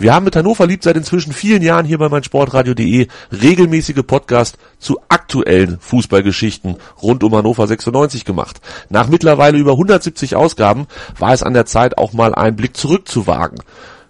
Wir 0.00 0.14
haben 0.14 0.24
mit 0.24 0.36
Hannover 0.36 0.64
liebt 0.64 0.84
seit 0.84 0.96
inzwischen 0.96 1.32
vielen 1.32 1.60
Jahren 1.60 1.84
hier 1.84 1.98
bei 1.98 2.08
meinsportradio.de 2.08 3.08
regelmäßige 3.32 4.04
Podcast 4.06 4.56
zu 4.78 5.00
aktuellen 5.08 5.80
Fußballgeschichten 5.80 6.76
rund 7.02 7.24
um 7.24 7.34
Hannover 7.34 7.66
96 7.66 8.24
gemacht. 8.24 8.60
Nach 8.90 9.08
mittlerweile 9.08 9.58
über 9.58 9.72
170 9.72 10.36
Ausgaben 10.36 10.86
war 11.18 11.32
es 11.32 11.42
an 11.42 11.52
der 11.52 11.66
Zeit 11.66 11.98
auch 11.98 12.12
mal 12.12 12.32
einen 12.32 12.54
Blick 12.54 12.76
zurückzuwagen. 12.76 13.58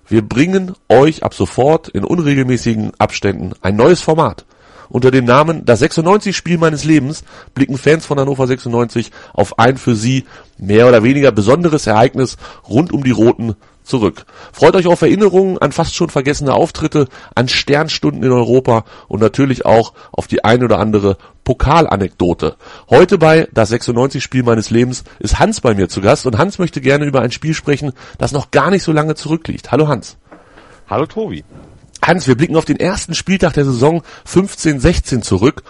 Wir 0.06 0.20
bringen 0.20 0.74
euch 0.90 1.22
ab 1.22 1.32
sofort 1.32 1.88
in 1.88 2.04
unregelmäßigen 2.04 2.92
Abständen 2.98 3.54
ein 3.62 3.76
neues 3.76 4.02
Format. 4.02 4.44
Unter 4.90 5.10
dem 5.10 5.24
Namen 5.24 5.64
Das 5.64 5.78
96 5.78 6.36
Spiel 6.36 6.58
meines 6.58 6.84
Lebens 6.84 7.24
blicken 7.54 7.78
Fans 7.78 8.04
von 8.04 8.20
Hannover 8.20 8.46
96 8.46 9.10
auf 9.32 9.58
ein 9.58 9.78
für 9.78 9.94
sie 9.94 10.26
mehr 10.58 10.86
oder 10.86 11.02
weniger 11.02 11.32
besonderes 11.32 11.86
Ereignis 11.86 12.36
rund 12.68 12.92
um 12.92 13.04
die 13.04 13.10
Roten 13.10 13.56
zurück. 13.88 14.26
Freut 14.52 14.76
euch 14.76 14.86
auf 14.86 15.02
Erinnerungen 15.02 15.58
an 15.58 15.72
fast 15.72 15.94
schon 15.94 16.10
vergessene 16.10 16.54
Auftritte, 16.54 17.08
an 17.34 17.48
Sternstunden 17.48 18.22
in 18.22 18.30
Europa 18.30 18.84
und 19.08 19.20
natürlich 19.20 19.64
auch 19.64 19.94
auf 20.12 20.26
die 20.26 20.44
ein 20.44 20.62
oder 20.62 20.78
andere 20.78 21.16
Pokalanekdote. 21.44 22.56
Heute 22.90 23.18
bei 23.18 23.48
das 23.52 23.70
96 23.70 24.22
Spiel 24.22 24.42
meines 24.42 24.70
Lebens 24.70 25.04
ist 25.18 25.38
Hans 25.38 25.60
bei 25.60 25.74
mir 25.74 25.88
zu 25.88 26.00
Gast 26.00 26.26
und 26.26 26.38
Hans 26.38 26.58
möchte 26.58 26.80
gerne 26.80 27.06
über 27.06 27.22
ein 27.22 27.32
Spiel 27.32 27.54
sprechen, 27.54 27.92
das 28.18 28.32
noch 28.32 28.50
gar 28.50 28.70
nicht 28.70 28.82
so 28.82 28.92
lange 28.92 29.14
zurückliegt. 29.14 29.72
Hallo 29.72 29.88
Hans. 29.88 30.18
Hallo 30.88 31.06
Tobi. 31.06 31.44
Hans, 32.02 32.28
wir 32.28 32.36
blicken 32.36 32.56
auf 32.56 32.64
den 32.64 32.78
ersten 32.78 33.14
Spieltag 33.14 33.54
der 33.54 33.64
Saison 33.64 34.02
15-16 34.26 35.22
zurück 35.22 35.62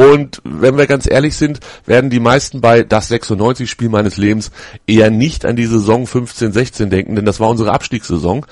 und 0.00 0.40
wenn 0.44 0.78
wir 0.78 0.86
ganz 0.86 1.10
ehrlich 1.10 1.36
sind, 1.36 1.58
werden 1.84 2.08
die 2.08 2.20
meisten 2.20 2.60
bei 2.60 2.84
das 2.84 3.08
96 3.08 3.68
Spiel 3.68 3.88
meines 3.88 4.16
Lebens 4.16 4.52
eher 4.86 5.10
nicht 5.10 5.44
an 5.44 5.56
die 5.56 5.66
Saison 5.66 6.04
15-16 6.04 6.86
denken, 6.86 7.16
denn 7.16 7.24
das 7.24 7.40
war 7.40 7.50
unsere 7.50 7.72
Abstiegssaison. 7.72 8.46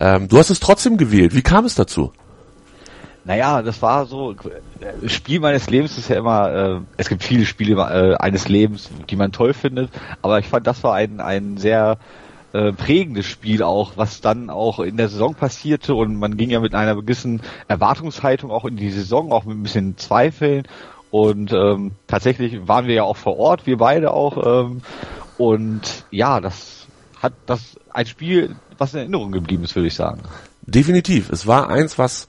Ähm, 0.00 0.26
du 0.26 0.38
hast 0.38 0.50
es 0.50 0.58
trotzdem 0.58 0.96
gewählt. 0.96 1.36
Wie 1.36 1.42
kam 1.42 1.64
es 1.64 1.76
dazu? 1.76 2.12
Naja, 3.24 3.62
das 3.62 3.80
war 3.80 4.06
so, 4.06 4.34
Spiel 5.06 5.38
meines 5.38 5.70
Lebens 5.70 5.98
ist 5.98 6.08
ja 6.08 6.16
immer, 6.16 6.50
äh, 6.52 6.80
es 6.96 7.08
gibt 7.08 7.22
viele 7.22 7.46
Spiele 7.46 7.74
äh, 7.74 8.16
eines 8.16 8.48
Lebens, 8.48 8.90
die 9.08 9.16
man 9.16 9.30
toll 9.30 9.54
findet, 9.54 9.90
aber 10.20 10.40
ich 10.40 10.48
fand, 10.48 10.66
das 10.66 10.82
war 10.82 10.94
ein, 10.94 11.20
ein 11.20 11.58
sehr 11.58 11.98
äh, 12.52 12.72
prägendes 12.72 13.26
Spiel 13.26 13.62
auch, 13.62 13.92
was 13.96 14.20
dann 14.20 14.50
auch 14.50 14.80
in 14.80 14.96
der 14.96 15.08
Saison 15.08 15.34
passierte 15.34 15.94
und 15.94 16.16
man 16.16 16.36
ging 16.36 16.50
ja 16.50 16.60
mit 16.60 16.74
einer 16.74 16.94
gewissen 16.94 17.42
Erwartungshaltung 17.68 18.50
auch 18.50 18.64
in 18.64 18.76
die 18.76 18.90
Saison, 18.90 19.32
auch 19.32 19.44
mit 19.44 19.56
ein 19.56 19.62
bisschen 19.62 19.96
Zweifeln 19.96 20.66
und 21.10 21.52
ähm, 21.52 21.92
tatsächlich 22.06 22.66
waren 22.68 22.86
wir 22.86 22.94
ja 22.94 23.02
auch 23.02 23.16
vor 23.16 23.38
Ort, 23.38 23.66
wir 23.66 23.76
beide 23.76 24.12
auch 24.12 24.64
ähm, 24.66 24.82
und 25.36 26.04
ja, 26.10 26.40
das 26.40 26.86
hat 27.22 27.32
das 27.46 27.78
ein 27.90 28.06
Spiel, 28.06 28.56
was 28.76 28.94
in 28.94 29.00
Erinnerung 29.00 29.32
geblieben 29.32 29.64
ist, 29.64 29.74
würde 29.74 29.88
ich 29.88 29.94
sagen. 29.94 30.22
Definitiv. 30.62 31.30
Es 31.30 31.46
war 31.46 31.68
eins, 31.68 31.98
was 31.98 32.28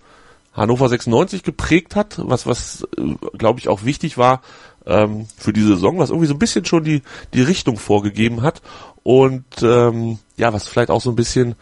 Hannover 0.59 0.89
96 0.89 1.43
geprägt 1.43 1.95
hat, 1.95 2.19
was, 2.21 2.45
was, 2.45 2.87
äh, 2.97 3.15
glaube 3.37 3.59
ich, 3.59 3.69
auch 3.69 3.83
wichtig 3.85 4.17
war 4.17 4.41
ähm, 4.85 5.27
für 5.37 5.53
die 5.53 5.63
Saison, 5.63 5.97
was 5.97 6.09
irgendwie 6.09 6.27
so 6.27 6.33
ein 6.33 6.39
bisschen 6.39 6.65
schon 6.65 6.83
die, 6.83 7.01
die 7.33 7.41
Richtung 7.41 7.77
vorgegeben 7.77 8.41
hat. 8.41 8.61
Und 9.03 9.45
ähm, 9.61 10.19
ja, 10.37 10.53
was 10.53 10.67
vielleicht 10.67 10.91
auch 10.91 11.01
so 11.01 11.09
ein 11.09 11.15
bisschen 11.15 11.55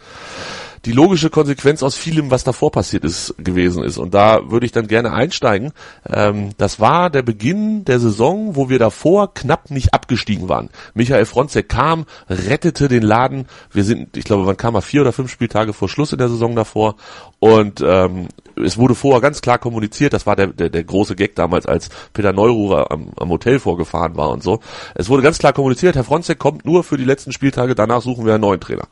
die 0.86 0.92
logische 0.92 1.30
Konsequenz 1.30 1.84
aus 1.84 1.96
vielem, 1.96 2.32
was 2.32 2.44
davor 2.44 2.72
passiert 2.72 3.04
ist, 3.04 3.36
gewesen 3.38 3.84
ist. 3.84 3.98
Und 3.98 4.14
da 4.14 4.50
würde 4.50 4.66
ich 4.66 4.72
dann 4.72 4.88
gerne 4.88 5.14
einsteigen. 5.14 5.72
Ähm, 6.10 6.52
das 6.58 6.80
war 6.80 7.10
der 7.10 7.24
Beginn 7.24 7.86
der 7.86 8.00
Saison, 8.00 8.56
wo 8.56 8.70
wir 8.70 8.80
davor 8.80 9.34
knapp 9.34 9.72
nicht 9.72 9.94
abgestiegen 9.94 10.50
waren. 10.50 10.70
Michael 10.94 11.26
Fronzek 11.26 11.70
kam, 11.70 12.06
rettete 12.30 12.88
den 12.88 13.04
Laden. 13.04 13.48
Wir 13.72 13.84
sind, 13.84 14.16
ich 14.18 14.24
glaube, 14.24 14.46
wann 14.46 14.58
kam 14.58 14.76
er? 14.76 14.82
Vier 14.82 15.02
oder 15.02 15.12
fünf 15.12 15.32
Spieltage 15.32 15.74
vor 15.74 15.90
Schluss 15.90 16.12
in 16.12 16.20
der 16.20 16.30
Saison 16.30 16.56
davor. 16.56 16.96
Und 17.40 17.82
ähm, 17.86 18.28
es 18.64 18.78
wurde 18.78 18.96
vorher 18.96 19.22
ganz 19.22 19.42
klar 19.42 19.60
kommuniziert, 19.60 20.14
das 20.14 20.26
war 20.26 20.36
der, 20.36 20.48
der, 20.48 20.70
der 20.70 20.84
große 20.84 21.16
Gag 21.16 21.36
damals, 21.36 21.66
als 21.66 21.90
Peter 22.14 22.34
Neururer 22.34 22.92
am, 22.92 23.10
am 23.18 23.30
Hotel 23.30 23.60
vorgefahren 23.60 24.18
war 24.18 24.30
und 24.30 24.44
so. 24.44 24.60
Es 24.96 25.10
wurde 25.10 25.24
ganz 25.24 25.38
klar 25.38 25.54
kommuniziert, 25.54 25.96
Herr 25.96 26.04
Fronzek 26.04 26.40
kommt 26.40 26.66
nur 26.66 26.84
für 26.84 26.98
die 26.98 27.06
letzten 27.06 27.32
Spieltage, 27.32 27.76
danach 27.76 28.02
suchen 28.02 28.26
wir 28.26 28.34
einen 28.34 28.42
neuen 28.42 28.60
Trainer. 28.60 28.88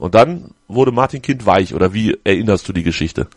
Und 0.00 0.14
dann 0.14 0.52
wurde 0.66 0.92
Martin 0.92 1.20
Kind 1.20 1.44
weich, 1.44 1.74
oder 1.74 1.92
wie 1.92 2.18
erinnerst 2.24 2.66
du 2.66 2.72
die 2.72 2.82
Geschichte? 2.82 3.28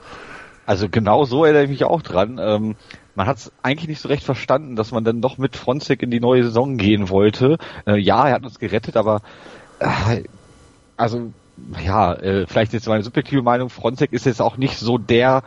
Also 0.65 0.87
genau 0.87 1.25
so 1.25 1.43
erinnere 1.43 1.65
ich 1.65 1.69
mich 1.69 1.83
auch 1.83 2.01
dran. 2.01 2.39
Ähm, 2.41 2.75
man 3.15 3.27
hat 3.27 3.37
es 3.37 3.51
eigentlich 3.61 3.89
nicht 3.89 4.01
so 4.01 4.07
recht 4.07 4.23
verstanden, 4.23 4.77
dass 4.77 4.93
man 4.93 5.03
dann 5.03 5.19
doch 5.19 5.37
mit 5.37 5.57
Fronzek 5.57 6.01
in 6.01 6.09
die 6.09 6.21
neue 6.21 6.43
Saison 6.45 6.77
gehen 6.77 7.09
wollte. 7.09 7.57
Äh, 7.85 7.97
ja, 7.97 8.29
er 8.29 8.35
hat 8.35 8.45
uns 8.45 8.59
gerettet, 8.59 8.95
aber 8.95 9.21
äh, 9.79 10.23
also 10.95 11.33
ja, 11.83 12.13
äh, 12.13 12.47
vielleicht 12.47 12.71
jetzt 12.71 12.87
meine 12.87 13.03
subjektive 13.03 13.41
Meinung, 13.41 13.69
Fronzek 13.69 14.13
ist 14.13 14.25
jetzt 14.25 14.41
auch 14.41 14.55
nicht 14.55 14.77
so 14.77 14.97
der 14.97 15.43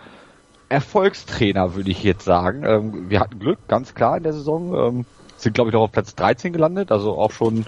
Erfolgstrainer, 0.69 1.75
würde 1.75 1.91
ich 1.91 2.05
jetzt 2.05 2.27
sagen. 2.27 2.63
Ähm, 2.63 3.09
wir 3.09 3.21
hatten 3.21 3.39
Glück, 3.39 3.59
ganz 3.69 3.95
klar 3.95 4.19
in 4.19 4.23
der 4.23 4.35
Saison. 4.35 4.75
Ähm, 4.75 5.07
sind, 5.39 5.55
glaube 5.55 5.71
ich, 5.71 5.75
noch 5.75 5.83
auf 5.83 5.93
Platz 5.93 6.15
13 6.15 6.53
gelandet, 6.53 6.93
also 6.93 7.17
auch 7.19 7.31
schon 7.31 7.65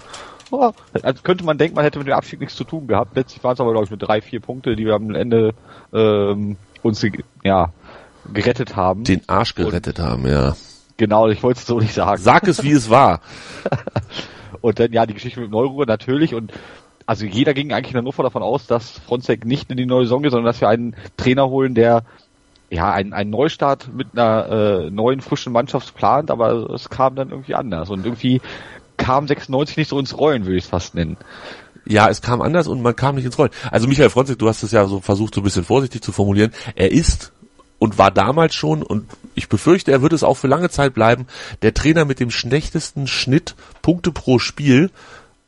oh, 0.51 0.73
also 1.03 1.23
könnte 1.23 1.45
man 1.45 1.59
denken, 1.59 1.77
man 1.77 1.85
hätte 1.85 1.99
mit 1.99 2.09
dem 2.09 2.15
Abstieg 2.15 2.41
nichts 2.41 2.57
zu 2.57 2.65
tun 2.65 2.87
gehabt. 2.87 3.17
Letztlich 3.17 3.43
waren 3.45 3.55
es 3.55 3.61
aber, 3.61 3.73
glaube 3.73 3.85
ich, 3.85 3.91
mit 3.91 4.03
drei, 4.03 4.21
vier 4.21 4.41
Punkte, 4.41 4.77
die 4.77 4.87
wir 4.87 4.95
am 4.95 5.15
Ende 5.15 5.55
ähm, 5.93 6.57
uns 6.83 7.05
ja, 7.45 7.73
gerettet 8.33 8.77
haben. 8.77 9.05
Den 9.05 9.23
Arsch 9.29 9.55
gerettet 9.55 9.99
Und, 9.99 10.05
haben, 10.05 10.27
ja. 10.27 10.57
Genau, 10.97 11.29
ich 11.29 11.43
wollte 11.43 11.61
es 11.61 11.67
so 11.67 11.79
nicht 11.79 11.95
sagen. 11.95 12.21
Sag 12.21 12.49
es, 12.49 12.63
wie 12.63 12.73
es 12.73 12.91
war. 12.91 13.21
und 14.61 14.81
dann, 14.81 14.93
ja, 14.93 15.07
die 15.07 15.15
Geschichte 15.15 15.41
mit 15.41 15.51
Neuruhe 15.51 15.87
natürlich 15.87 16.35
und 16.35 16.53
also 17.07 17.25
jeder 17.25 17.55
ging 17.55 17.73
eigentlich 17.73 17.95
in 17.95 17.99
Hannover 17.99 18.23
davon 18.23 18.43
aus, 18.43 18.67
dass 18.67 18.91
Fronzek 18.91 19.47
nicht 19.47 19.71
in 19.71 19.79
die 19.79 19.87
neue 19.87 20.05
Saison 20.05 20.23
geht, 20.23 20.33
sondern 20.33 20.45
dass 20.45 20.61
wir 20.61 20.69
einen 20.69 20.95
Trainer 21.17 21.49
holen, 21.49 21.75
der 21.75 22.03
ja 22.69 22.93
einen, 22.93 23.15
einen 23.15 23.31
Neustart 23.31 23.89
mit 23.95 24.09
einer 24.13 24.49
äh, 24.51 24.91
neuen 24.91 25.23
frischen 25.23 25.55
Mannschaft 25.55 25.95
plant, 25.95 26.31
aber 26.31 26.69
es 26.75 26.91
kam 26.91 27.15
dann 27.15 27.31
irgendwie 27.31 27.55
anders 27.55 27.89
und 27.89 28.05
irgendwie 28.05 28.43
kam 28.99 29.27
96 29.27 29.79
nicht 29.79 29.89
so 29.89 29.99
ins 29.99 30.19
Rollen, 30.19 30.45
würde 30.45 30.59
ich 30.59 30.65
es 30.65 30.71
fast 30.71 30.95
nennen. 30.95 31.17
Ja, 31.87 32.11
es 32.11 32.21
kam 32.21 32.43
anders 32.43 32.67
und 32.67 32.83
man 32.83 32.95
kam 32.95 33.15
nicht 33.15 33.25
ins 33.25 33.39
Rollen. 33.39 33.51
Also 33.71 33.89
Michael 33.89 34.11
Fronzek, 34.11 34.39
du 34.39 34.49
hast 34.49 34.63
es 34.63 34.73
ja 34.73 34.87
so 34.87 35.01
versucht, 35.01 35.35
so 35.35 35.41
ein 35.41 35.45
bisschen 35.45 35.65
vorsichtig 35.65 36.03
zu 36.03 36.13
formulieren. 36.13 36.53
Er 36.75 36.93
ist 36.93 37.33
und 37.79 37.97
war 37.97 38.11
damals 38.11 38.55
schon 38.55 38.83
und 38.83 39.07
ich 39.35 39.49
befürchte, 39.49 39.93
er 39.93 40.03
wird 40.03 40.13
es 40.13 40.25
auch 40.25 40.37
für 40.37 40.49
lange 40.49 40.69
Zeit 40.69 40.95
bleiben, 40.95 41.27
der 41.63 41.73
Trainer 41.73 42.05
mit 42.05 42.21
dem 42.21 42.31
schlechtesten 42.31 43.07
Schnitt 43.07 43.55
Punkte 43.83 44.13
pro 44.13 44.39
Spiel 44.39 44.91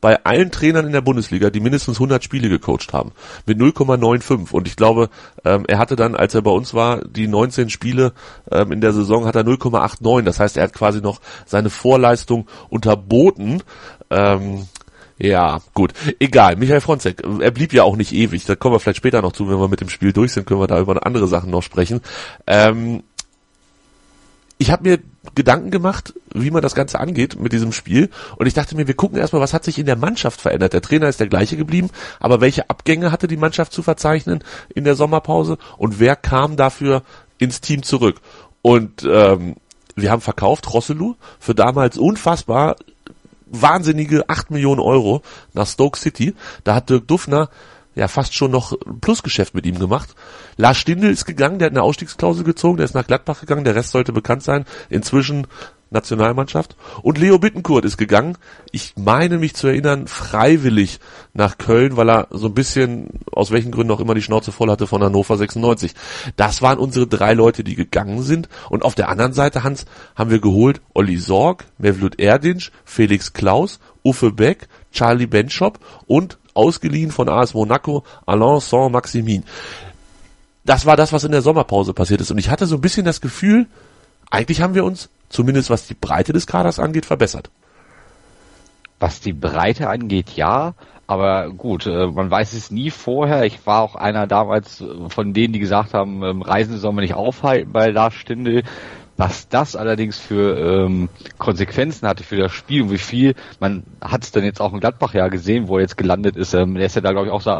bei 0.01 0.23
allen 0.25 0.51
Trainern 0.51 0.87
in 0.87 0.91
der 0.91 1.01
Bundesliga, 1.01 1.51
die 1.51 1.59
mindestens 1.59 1.97
100 1.97 2.23
Spiele 2.23 2.49
gecoacht 2.49 2.91
haben, 2.91 3.11
mit 3.45 3.59
0,95. 3.59 4.51
Und 4.51 4.67
ich 4.67 4.75
glaube, 4.75 5.09
ähm, 5.45 5.65
er 5.67 5.77
hatte 5.77 5.95
dann, 5.95 6.15
als 6.15 6.33
er 6.33 6.41
bei 6.41 6.51
uns 6.51 6.73
war, 6.73 7.05
die 7.05 7.27
19 7.27 7.69
Spiele 7.69 8.13
ähm, 8.51 8.71
in 8.71 8.81
der 8.81 8.93
Saison, 8.93 9.25
hat 9.25 9.35
er 9.35 9.43
0,89. 9.43 10.23
Das 10.23 10.39
heißt, 10.39 10.57
er 10.57 10.63
hat 10.63 10.73
quasi 10.73 11.01
noch 11.01 11.21
seine 11.45 11.69
Vorleistung 11.69 12.47
unterboten. 12.69 13.61
Ähm, 14.09 14.67
ja, 15.19 15.61
gut. 15.75 15.93
Egal. 16.19 16.55
Michael 16.55 16.81
Fronzek, 16.81 17.21
er 17.39 17.51
blieb 17.51 17.71
ja 17.71 17.83
auch 17.83 17.95
nicht 17.95 18.11
ewig. 18.11 18.43
Da 18.45 18.55
kommen 18.55 18.73
wir 18.73 18.79
vielleicht 18.79 18.97
später 18.97 19.21
noch 19.21 19.33
zu, 19.33 19.47
wenn 19.47 19.59
wir 19.59 19.67
mit 19.67 19.81
dem 19.81 19.89
Spiel 19.89 20.13
durch 20.13 20.33
sind, 20.33 20.47
können 20.47 20.59
wir 20.59 20.67
da 20.67 20.79
über 20.79 21.05
andere 21.05 21.27
Sachen 21.27 21.51
noch 21.51 21.61
sprechen. 21.61 22.01
Ähm, 22.47 23.03
ich 24.57 24.71
habe 24.71 24.89
mir 24.89 24.99
Gedanken 25.35 25.69
gemacht, 25.69 26.13
wie 26.33 26.49
man 26.49 26.63
das 26.63 26.73
Ganze 26.73 26.99
angeht 26.99 27.39
mit 27.39 27.53
diesem 27.53 27.71
Spiel. 27.71 28.09
Und 28.37 28.47
ich 28.47 28.53
dachte 28.53 28.75
mir, 28.75 28.87
wir 28.87 28.95
gucken 28.95 29.19
erstmal, 29.19 29.41
was 29.41 29.53
hat 29.53 29.63
sich 29.63 29.77
in 29.77 29.85
der 29.85 29.95
Mannschaft 29.95 30.41
verändert. 30.41 30.73
Der 30.73 30.81
Trainer 30.81 31.09
ist 31.09 31.19
der 31.19 31.27
gleiche 31.27 31.57
geblieben, 31.57 31.89
aber 32.19 32.41
welche 32.41 32.69
Abgänge 32.69 33.11
hatte 33.11 33.27
die 33.27 33.37
Mannschaft 33.37 33.71
zu 33.71 33.83
verzeichnen 33.83 34.43
in 34.73 34.83
der 34.83 34.95
Sommerpause 34.95 35.57
und 35.77 35.99
wer 35.99 36.15
kam 36.15 36.55
dafür 36.57 37.03
ins 37.37 37.61
Team 37.61 37.83
zurück? 37.83 38.19
Und 38.63 39.03
ähm, 39.03 39.55
wir 39.95 40.11
haben 40.11 40.21
verkauft 40.21 40.73
Rosselu 40.73 41.15
für 41.39 41.53
damals 41.53 41.97
unfassbar 41.97 42.77
wahnsinnige 43.45 44.27
8 44.29 44.49
Millionen 44.49 44.79
Euro 44.79 45.21
nach 45.53 45.67
Stoke 45.67 45.99
City. 45.99 46.33
Da 46.63 46.75
hat 46.75 46.89
Dirk 46.89 47.07
Duffner 47.07 47.49
ja 47.95 48.07
fast 48.07 48.33
schon 48.33 48.51
noch 48.51 48.77
Plusgeschäft 49.01 49.53
mit 49.53 49.65
ihm 49.65 49.79
gemacht. 49.79 50.15
Lars 50.57 50.77
Stindl 50.77 51.09
ist 51.09 51.25
gegangen, 51.25 51.59
der 51.59 51.67
hat 51.67 51.73
eine 51.73 51.83
Ausstiegsklausel 51.83 52.43
gezogen, 52.43 52.77
der 52.77 52.85
ist 52.85 52.95
nach 52.95 53.07
Gladbach 53.07 53.41
gegangen, 53.41 53.63
der 53.63 53.75
Rest 53.75 53.91
sollte 53.91 54.13
bekannt 54.13 54.43
sein. 54.43 54.65
Inzwischen 54.89 55.47
Nationalmannschaft. 55.91 56.75
Und 57.01 57.17
Leo 57.17 57.37
Bittenkurt 57.37 57.85
ist 57.85 57.97
gegangen. 57.97 58.37
Ich 58.71 58.93
meine 58.95 59.37
mich 59.37 59.53
zu 59.55 59.67
erinnern, 59.67 60.07
freiwillig 60.07 60.99
nach 61.33 61.57
Köln, 61.57 61.97
weil 61.97 62.09
er 62.09 62.27
so 62.31 62.47
ein 62.47 62.53
bisschen, 62.53 63.09
aus 63.31 63.51
welchen 63.51 63.71
Gründen 63.71 63.91
auch 63.91 63.99
immer, 63.99 64.15
die 64.15 64.21
Schnauze 64.21 64.51
voll 64.51 64.71
hatte 64.71 64.87
von 64.87 65.03
Hannover 65.03 65.37
96. 65.37 65.93
Das 66.37 66.61
waren 66.61 66.79
unsere 66.79 67.07
drei 67.07 67.33
Leute, 67.33 67.63
die 67.63 67.75
gegangen 67.75 68.23
sind. 68.23 68.47
Und 68.69 68.83
auf 68.83 68.95
der 68.95 69.09
anderen 69.09 69.33
Seite, 69.33 69.63
Hans, 69.63 69.85
haben 70.15 70.31
wir 70.31 70.39
geholt 70.39 70.81
Olli 70.93 71.17
Sorg, 71.17 71.65
Mevlut 71.77 72.19
Erdinsch, 72.19 72.71
Felix 72.85 73.33
Klaus, 73.33 73.79
Uffe 74.03 74.31
Beck, 74.31 74.69
Charlie 74.91 75.27
Benchop 75.27 75.79
und 76.07 76.37
ausgeliehen 76.53 77.11
von 77.11 77.29
AS 77.29 77.53
Monaco 77.53 78.03
Alain 78.25 78.59
Saint-Maximin. 78.59 79.43
Das 80.63 80.85
war 80.85 80.95
das, 80.95 81.11
was 81.11 81.23
in 81.23 81.31
der 81.31 81.41
Sommerpause 81.41 81.93
passiert 81.93 82.21
ist. 82.21 82.31
Und 82.31 82.37
ich 82.37 82.49
hatte 82.49 82.67
so 82.67 82.75
ein 82.75 82.81
bisschen 82.81 83.05
das 83.05 83.21
Gefühl, 83.21 83.67
eigentlich 84.29 84.61
haben 84.61 84.75
wir 84.75 84.85
uns, 84.85 85.09
zumindest 85.29 85.69
was 85.69 85.87
die 85.87 85.95
Breite 85.95 86.33
des 86.33 86.47
Kaders 86.47 86.79
angeht, 86.79 87.05
verbessert. 87.05 87.49
Was 88.99 89.19
die 89.19 89.33
Breite 89.33 89.89
angeht, 89.89 90.31
ja. 90.31 90.75
Aber 91.07 91.49
gut, 91.49 91.87
äh, 91.87 92.07
man 92.07 92.31
weiß 92.31 92.53
es 92.53 92.71
nie 92.71 92.89
vorher. 92.91 93.43
Ich 93.43 93.65
war 93.65 93.81
auch 93.81 93.95
einer 93.95 94.27
damals 94.27 94.83
von 95.09 95.33
denen, 95.33 95.51
die 95.51 95.59
gesagt 95.59 95.93
haben, 95.93 96.23
ähm, 96.23 96.41
Reisen 96.41 96.77
soll 96.77 96.93
man 96.93 97.01
nicht 97.01 97.15
aufhalten 97.15 97.73
bei 97.73 97.89
Lars 97.89 98.13
Stindl. 98.13 98.63
Was 99.21 99.47
das 99.49 99.75
allerdings 99.75 100.17
für 100.17 100.57
ähm, 100.57 101.07
Konsequenzen 101.37 102.07
hatte 102.07 102.23
für 102.23 102.37
das 102.37 102.51
Spiel 102.53 102.81
und 102.81 102.89
wie 102.89 102.97
viel, 102.97 103.35
man 103.59 103.83
hat 104.01 104.23
es 104.23 104.31
dann 104.31 104.43
jetzt 104.43 104.59
auch 104.59 104.73
in 104.73 104.79
Gladbach 104.79 105.13
ja 105.13 105.27
gesehen, 105.27 105.67
wo 105.67 105.75
er 105.75 105.81
jetzt 105.81 105.95
gelandet 105.95 106.35
ist. 106.35 106.55
Ähm, 106.55 106.73
der 106.73 106.87
ist 106.87 106.95
ja 106.95 107.01
da, 107.01 107.11
glaube 107.11 107.27
ich, 107.27 107.31
auch 107.31 107.41
so, 107.41 107.51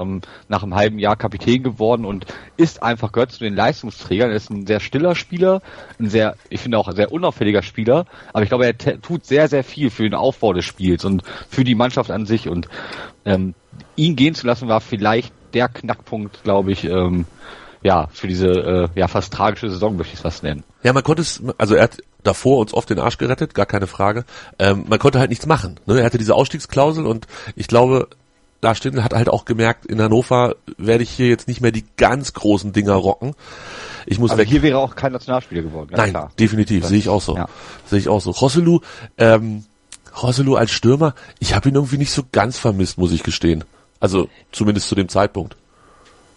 nach 0.47 0.63
einem 0.63 0.73
halben 0.73 0.97
Jahr 0.97 1.15
Kapitän 1.15 1.61
geworden 1.61 2.03
und 2.03 2.25
ist 2.57 2.81
einfach, 2.81 3.11
gehört 3.11 3.31
zu 3.31 3.43
den 3.43 3.55
Leistungsträgern. 3.55 4.31
Er 4.31 4.37
ist 4.37 4.49
ein 4.49 4.65
sehr 4.65 4.79
stiller 4.79 5.13
Spieler, 5.13 5.61
ein 5.99 6.09
sehr, 6.09 6.35
ich 6.49 6.61
finde 6.61 6.79
auch 6.79 6.87
ein 6.87 6.95
sehr 6.95 7.11
unauffälliger 7.11 7.61
Spieler, 7.61 8.05
aber 8.33 8.41
ich 8.41 8.49
glaube, 8.49 8.65
er 8.65 8.75
tut 8.75 9.27
sehr, 9.27 9.47
sehr 9.47 9.63
viel 9.63 9.91
für 9.91 10.01
den 10.01 10.15
Aufbau 10.15 10.53
des 10.53 10.65
Spiels 10.65 11.05
und 11.05 11.21
für 11.47 11.63
die 11.63 11.75
Mannschaft 11.75 12.09
an 12.09 12.25
sich 12.25 12.49
und 12.49 12.69
ähm, 13.23 13.53
ihn 13.95 14.15
gehen 14.15 14.33
zu 14.33 14.47
lassen 14.47 14.67
war 14.67 14.81
vielleicht 14.81 15.31
der 15.53 15.67
Knackpunkt, 15.67 16.41
glaube 16.43 16.71
ich, 16.71 16.85
ähm, 16.85 17.27
ja, 17.83 18.07
für 18.11 18.27
diese 18.27 18.47
äh, 18.47 18.87
ja 18.95 19.07
fast 19.07 19.33
tragische 19.33 19.69
Saison 19.69 19.95
möchte 19.97 20.13
ich 20.13 20.19
es 20.19 20.21
fast 20.21 20.43
nennen. 20.43 20.63
Ja, 20.83 20.93
man 20.93 21.03
konnte 21.03 21.21
es, 21.21 21.41
also 21.57 21.75
er 21.75 21.83
hat 21.83 21.97
davor 22.23 22.59
uns 22.59 22.73
oft 22.73 22.89
den 22.89 22.99
Arsch 22.99 23.17
gerettet, 23.17 23.53
gar 23.53 23.65
keine 23.65 23.87
Frage. 23.87 24.25
Ähm, 24.59 24.85
man 24.87 24.99
konnte 24.99 25.19
halt 25.19 25.29
nichts 25.29 25.45
machen. 25.45 25.79
Ne? 25.85 25.99
Er 25.99 26.05
hatte 26.05 26.17
diese 26.17 26.35
Ausstiegsklausel 26.35 27.05
und 27.05 27.27
ich 27.55 27.67
glaube, 27.67 28.07
Lars 28.61 28.77
Stindl 28.77 29.03
hat 29.03 29.13
halt 29.13 29.29
auch 29.29 29.45
gemerkt, 29.45 29.87
in 29.87 30.01
Hannover 30.01 30.55
werde 30.77 31.03
ich 31.03 31.09
hier 31.09 31.27
jetzt 31.27 31.47
nicht 31.47 31.61
mehr 31.61 31.71
die 31.71 31.85
ganz 31.97 32.33
großen 32.33 32.73
Dinger 32.73 32.93
rocken. 32.93 33.33
Ich 34.05 34.19
muss 34.19 34.31
Aber 34.31 34.39
weg. 34.39 34.49
hier 34.49 34.61
wäre 34.61 34.77
auch 34.77 34.95
kein 34.95 35.11
Nationalspieler 35.11 35.63
geworden. 35.63 35.89
Nein, 35.95 36.11
klar. 36.11 36.31
definitiv, 36.39 36.85
sehe 36.85 36.99
ich 36.99 37.09
auch 37.09 37.21
so. 37.21 37.35
Ja. 37.35 37.47
Sehe 37.87 37.99
ich 37.99 38.07
auch 38.07 38.21
so. 38.21 38.31
Rosselu, 38.31 38.79
ähm, 39.17 39.63
Rosselu 40.21 40.55
als 40.55 40.71
Stürmer, 40.71 41.15
ich 41.39 41.55
habe 41.55 41.69
ihn 41.69 41.75
irgendwie 41.75 41.97
nicht 41.97 42.11
so 42.11 42.23
ganz 42.31 42.59
vermisst, 42.59 42.97
muss 42.97 43.11
ich 43.11 43.23
gestehen. 43.23 43.63
Also 43.99 44.29
zumindest 44.51 44.87
zu 44.87 44.95
dem 44.95 45.09
Zeitpunkt. 45.09 45.55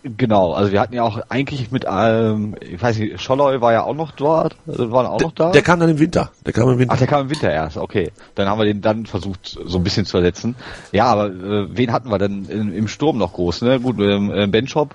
Genau, 0.06 0.52
also 0.52 0.70
wir 0.70 0.80
hatten 0.82 0.92
ja 0.92 1.02
auch 1.02 1.18
eigentlich 1.30 1.70
mit, 1.70 1.86
ähm, 1.90 2.56
ich 2.60 2.82
weiß 2.82 2.98
nicht, 2.98 3.22
Scholloy 3.22 3.62
war 3.62 3.72
ja 3.72 3.84
auch 3.84 3.94
noch 3.94 4.12
dort, 4.12 4.54
also 4.66 4.92
waren 4.92 5.06
auch 5.06 5.16
der, 5.16 5.28
noch 5.28 5.34
da. 5.34 5.50
Der 5.50 5.62
kam 5.62 5.80
dann 5.80 5.88
im 5.88 5.98
Winter. 5.98 6.30
Der 6.44 6.52
kam 6.52 6.68
im 6.68 6.78
Winter. 6.78 6.92
Ach, 6.92 6.98
der 6.98 7.06
kam 7.06 7.22
im 7.22 7.30
Winter 7.30 7.50
erst, 7.50 7.78
okay. 7.78 8.12
Dann 8.34 8.46
haben 8.46 8.58
wir 8.58 8.66
den 8.66 8.82
dann 8.82 9.06
versucht, 9.06 9.58
so 9.64 9.78
ein 9.78 9.82
bisschen 9.82 10.04
zu 10.04 10.18
ersetzen. 10.18 10.56
Ja, 10.92 11.06
aber 11.06 11.28
äh, 11.28 11.68
wen 11.74 11.90
hatten 11.90 12.10
wir 12.10 12.18
denn 12.18 12.44
im, 12.50 12.74
im 12.74 12.86
Sturm 12.86 13.16
noch 13.16 13.32
groß, 13.32 13.62
ne? 13.62 13.80
Gut, 13.80 13.98
ähm, 13.98 14.30
äh, 14.30 14.46
Benchop, 14.46 14.94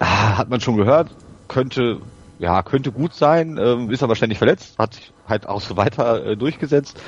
ah, 0.00 0.36
hat 0.36 0.50
man 0.50 0.60
schon 0.60 0.76
gehört, 0.76 1.10
könnte, 1.46 1.98
ja, 2.40 2.60
könnte 2.62 2.90
gut 2.90 3.14
sein, 3.14 3.56
ähm, 3.56 3.88
ist 3.92 4.02
aber 4.02 4.16
ständig 4.16 4.38
verletzt, 4.38 4.80
hat 4.80 4.94
sich 4.94 5.12
halt 5.28 5.48
auch 5.48 5.60
so 5.60 5.76
weiter 5.76 6.26
äh, 6.26 6.36
durchgesetzt. 6.36 7.00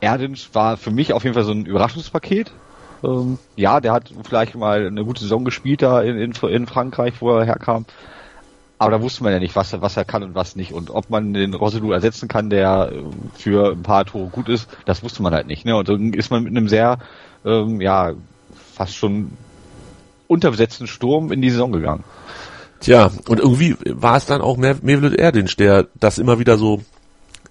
Erdinch 0.00 0.50
war 0.54 0.76
für 0.76 0.90
mich 0.90 1.12
auf 1.12 1.22
jeden 1.22 1.34
Fall 1.34 1.44
so 1.44 1.52
ein 1.52 1.66
Überraschungspaket, 1.66 2.52
ähm, 3.04 3.38
ja, 3.56 3.80
der 3.80 3.92
hat 3.92 4.12
vielleicht 4.26 4.54
mal 4.54 4.86
eine 4.86 5.04
gute 5.04 5.20
Saison 5.20 5.44
gespielt 5.44 5.82
da 5.82 6.02
in, 6.02 6.16
in, 6.16 6.32
in 6.32 6.66
Frankreich, 6.66 7.14
wo 7.20 7.30
er 7.36 7.44
herkam. 7.44 7.84
Aber 8.78 8.90
da 8.90 9.02
wusste 9.02 9.22
man 9.22 9.32
ja 9.32 9.38
nicht, 9.38 9.54
was, 9.56 9.80
was 9.80 9.96
er 9.96 10.04
kann 10.04 10.22
und 10.22 10.34
was 10.34 10.56
nicht. 10.56 10.72
Und 10.72 10.90
ob 10.90 11.08
man 11.08 11.32
den 11.32 11.54
Rosselu 11.54 11.92
ersetzen 11.92 12.28
kann, 12.28 12.50
der 12.50 12.92
äh, 12.92 13.02
für 13.38 13.72
ein 13.72 13.82
paar 13.82 14.04
Tore 14.04 14.28
gut 14.28 14.48
ist, 14.48 14.68
das 14.84 15.02
wusste 15.02 15.22
man 15.22 15.32
halt 15.32 15.46
nicht. 15.46 15.64
Ne? 15.64 15.76
Und 15.76 15.88
dann 15.88 16.12
ist 16.12 16.30
man 16.30 16.42
mit 16.42 16.50
einem 16.50 16.68
sehr, 16.68 16.98
ähm, 17.44 17.80
ja, 17.80 18.12
fast 18.74 18.96
schon 18.96 19.32
unterbesetzten 20.26 20.86
Sturm 20.86 21.30
in 21.30 21.42
die 21.42 21.50
Saison 21.50 21.72
gegangen. 21.72 22.04
Tja, 22.80 23.10
und 23.28 23.38
irgendwie 23.38 23.76
war 23.86 24.16
es 24.16 24.26
dann 24.26 24.40
auch 24.40 24.56
Mevlut 24.56 25.14
Erdinch, 25.14 25.56
der 25.56 25.86
das 25.94 26.18
immer 26.18 26.38
wieder 26.38 26.58
so 26.58 26.82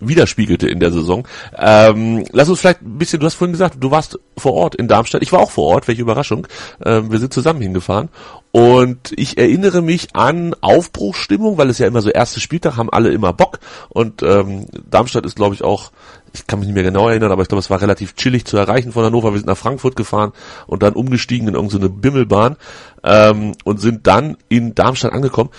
widerspiegelte 0.08 0.68
in 0.68 0.80
der 0.80 0.92
Saison. 0.92 1.28
Ähm, 1.58 2.26
lass 2.32 2.50
uns 2.50 2.60
vielleicht 2.60 2.82
ein 2.82 2.98
bisschen, 2.98 3.20
du 3.20 3.26
hast 3.26 3.36
vorhin 3.36 3.54
gesagt, 3.54 3.78
du 3.80 3.92
warst 3.92 4.20
vor 4.38 4.54
Ort 4.54 4.76
in 4.76 4.88
Darmstadt. 4.88 5.22
Ich 5.22 5.32
war 5.32 5.40
auch 5.40 5.52
vor 5.52 5.68
Ort, 5.70 5.88
welche 5.88 6.02
Überraschung. 6.02 6.48
Ähm, 6.86 7.12
wir 7.12 7.20
sind 7.20 7.34
zusammen 7.34 7.62
hingefahren. 7.62 8.10
Und 8.52 9.14
ich 9.16 9.40
erinnere 9.40 9.82
mich 9.82 10.16
an 10.16 10.56
Aufbruchstimmung, 10.62 11.58
weil 11.58 11.72
es 11.72 11.80
ja 11.80 11.88
immer 11.88 12.04
so 12.04 12.12
erste 12.12 12.40
Spieltag 12.40 12.78
haben 12.78 12.92
alle 12.92 13.12
immer 13.12 13.34
Bock. 13.34 13.60
Und 13.90 14.22
ähm, 14.22 14.68
Darmstadt 14.90 15.26
ist, 15.26 15.36
glaube 15.36 15.56
ich, 15.56 15.64
auch, 15.64 15.92
ich 16.34 16.46
kann 16.46 16.60
mich 16.60 16.68
nicht 16.68 16.76
mehr 16.76 16.84
genau 16.84 17.10
erinnern, 17.10 17.32
aber 17.32 17.42
ich 17.42 17.48
glaube, 17.48 17.62
es 17.62 17.72
war 17.72 17.82
relativ 17.82 18.16
chillig 18.16 18.46
zu 18.46 18.58
erreichen 18.58 18.92
von 18.92 19.04
Hannover. 19.04 19.32
Wir 19.32 19.40
sind 19.40 19.48
nach 19.48 19.58
Frankfurt 19.58 19.96
gefahren 19.96 20.34
und 20.68 20.84
dann 20.84 20.94
umgestiegen 20.94 21.48
in 21.48 21.56
irgendeine 21.56 21.90
Bimmelbahn 21.90 22.58
ähm, 23.04 23.54
und 23.64 23.82
sind 23.82 24.06
dann 24.06 24.38
in 24.50 24.76
Darmstadt 24.76 25.14
angekommen. 25.14 25.50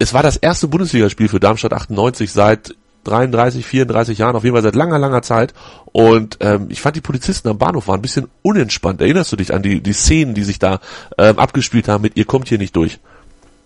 Es 0.00 0.12
war 0.12 0.24
das 0.24 0.36
erste 0.36 0.66
Bundesligaspiel 0.66 1.28
für 1.28 1.38
Darmstadt 1.38 1.72
98 1.72 2.32
seit 2.32 2.74
33, 3.04 3.64
34 3.64 4.18
Jahren, 4.18 4.36
auf 4.36 4.44
jeden 4.44 4.54
Fall 4.54 4.62
seit 4.62 4.74
langer, 4.74 4.98
langer 4.98 5.22
Zeit. 5.22 5.54
Und 5.86 6.38
ähm, 6.40 6.66
ich 6.70 6.80
fand 6.80 6.96
die 6.96 7.00
Polizisten 7.00 7.48
am 7.48 7.58
Bahnhof 7.58 7.88
waren 7.88 8.00
ein 8.00 8.02
bisschen 8.02 8.28
unentspannt. 8.42 9.00
Erinnerst 9.00 9.30
du 9.32 9.36
dich 9.36 9.54
an 9.54 9.62
die, 9.62 9.80
die 9.82 9.92
Szenen, 9.92 10.34
die 10.34 10.42
sich 10.42 10.58
da 10.58 10.80
ähm, 11.18 11.38
abgespielt 11.38 11.88
haben 11.88 12.02
mit 12.02 12.16
ihr 12.16 12.24
kommt 12.24 12.48
hier 12.48 12.58
nicht 12.58 12.74
durch? 12.76 12.98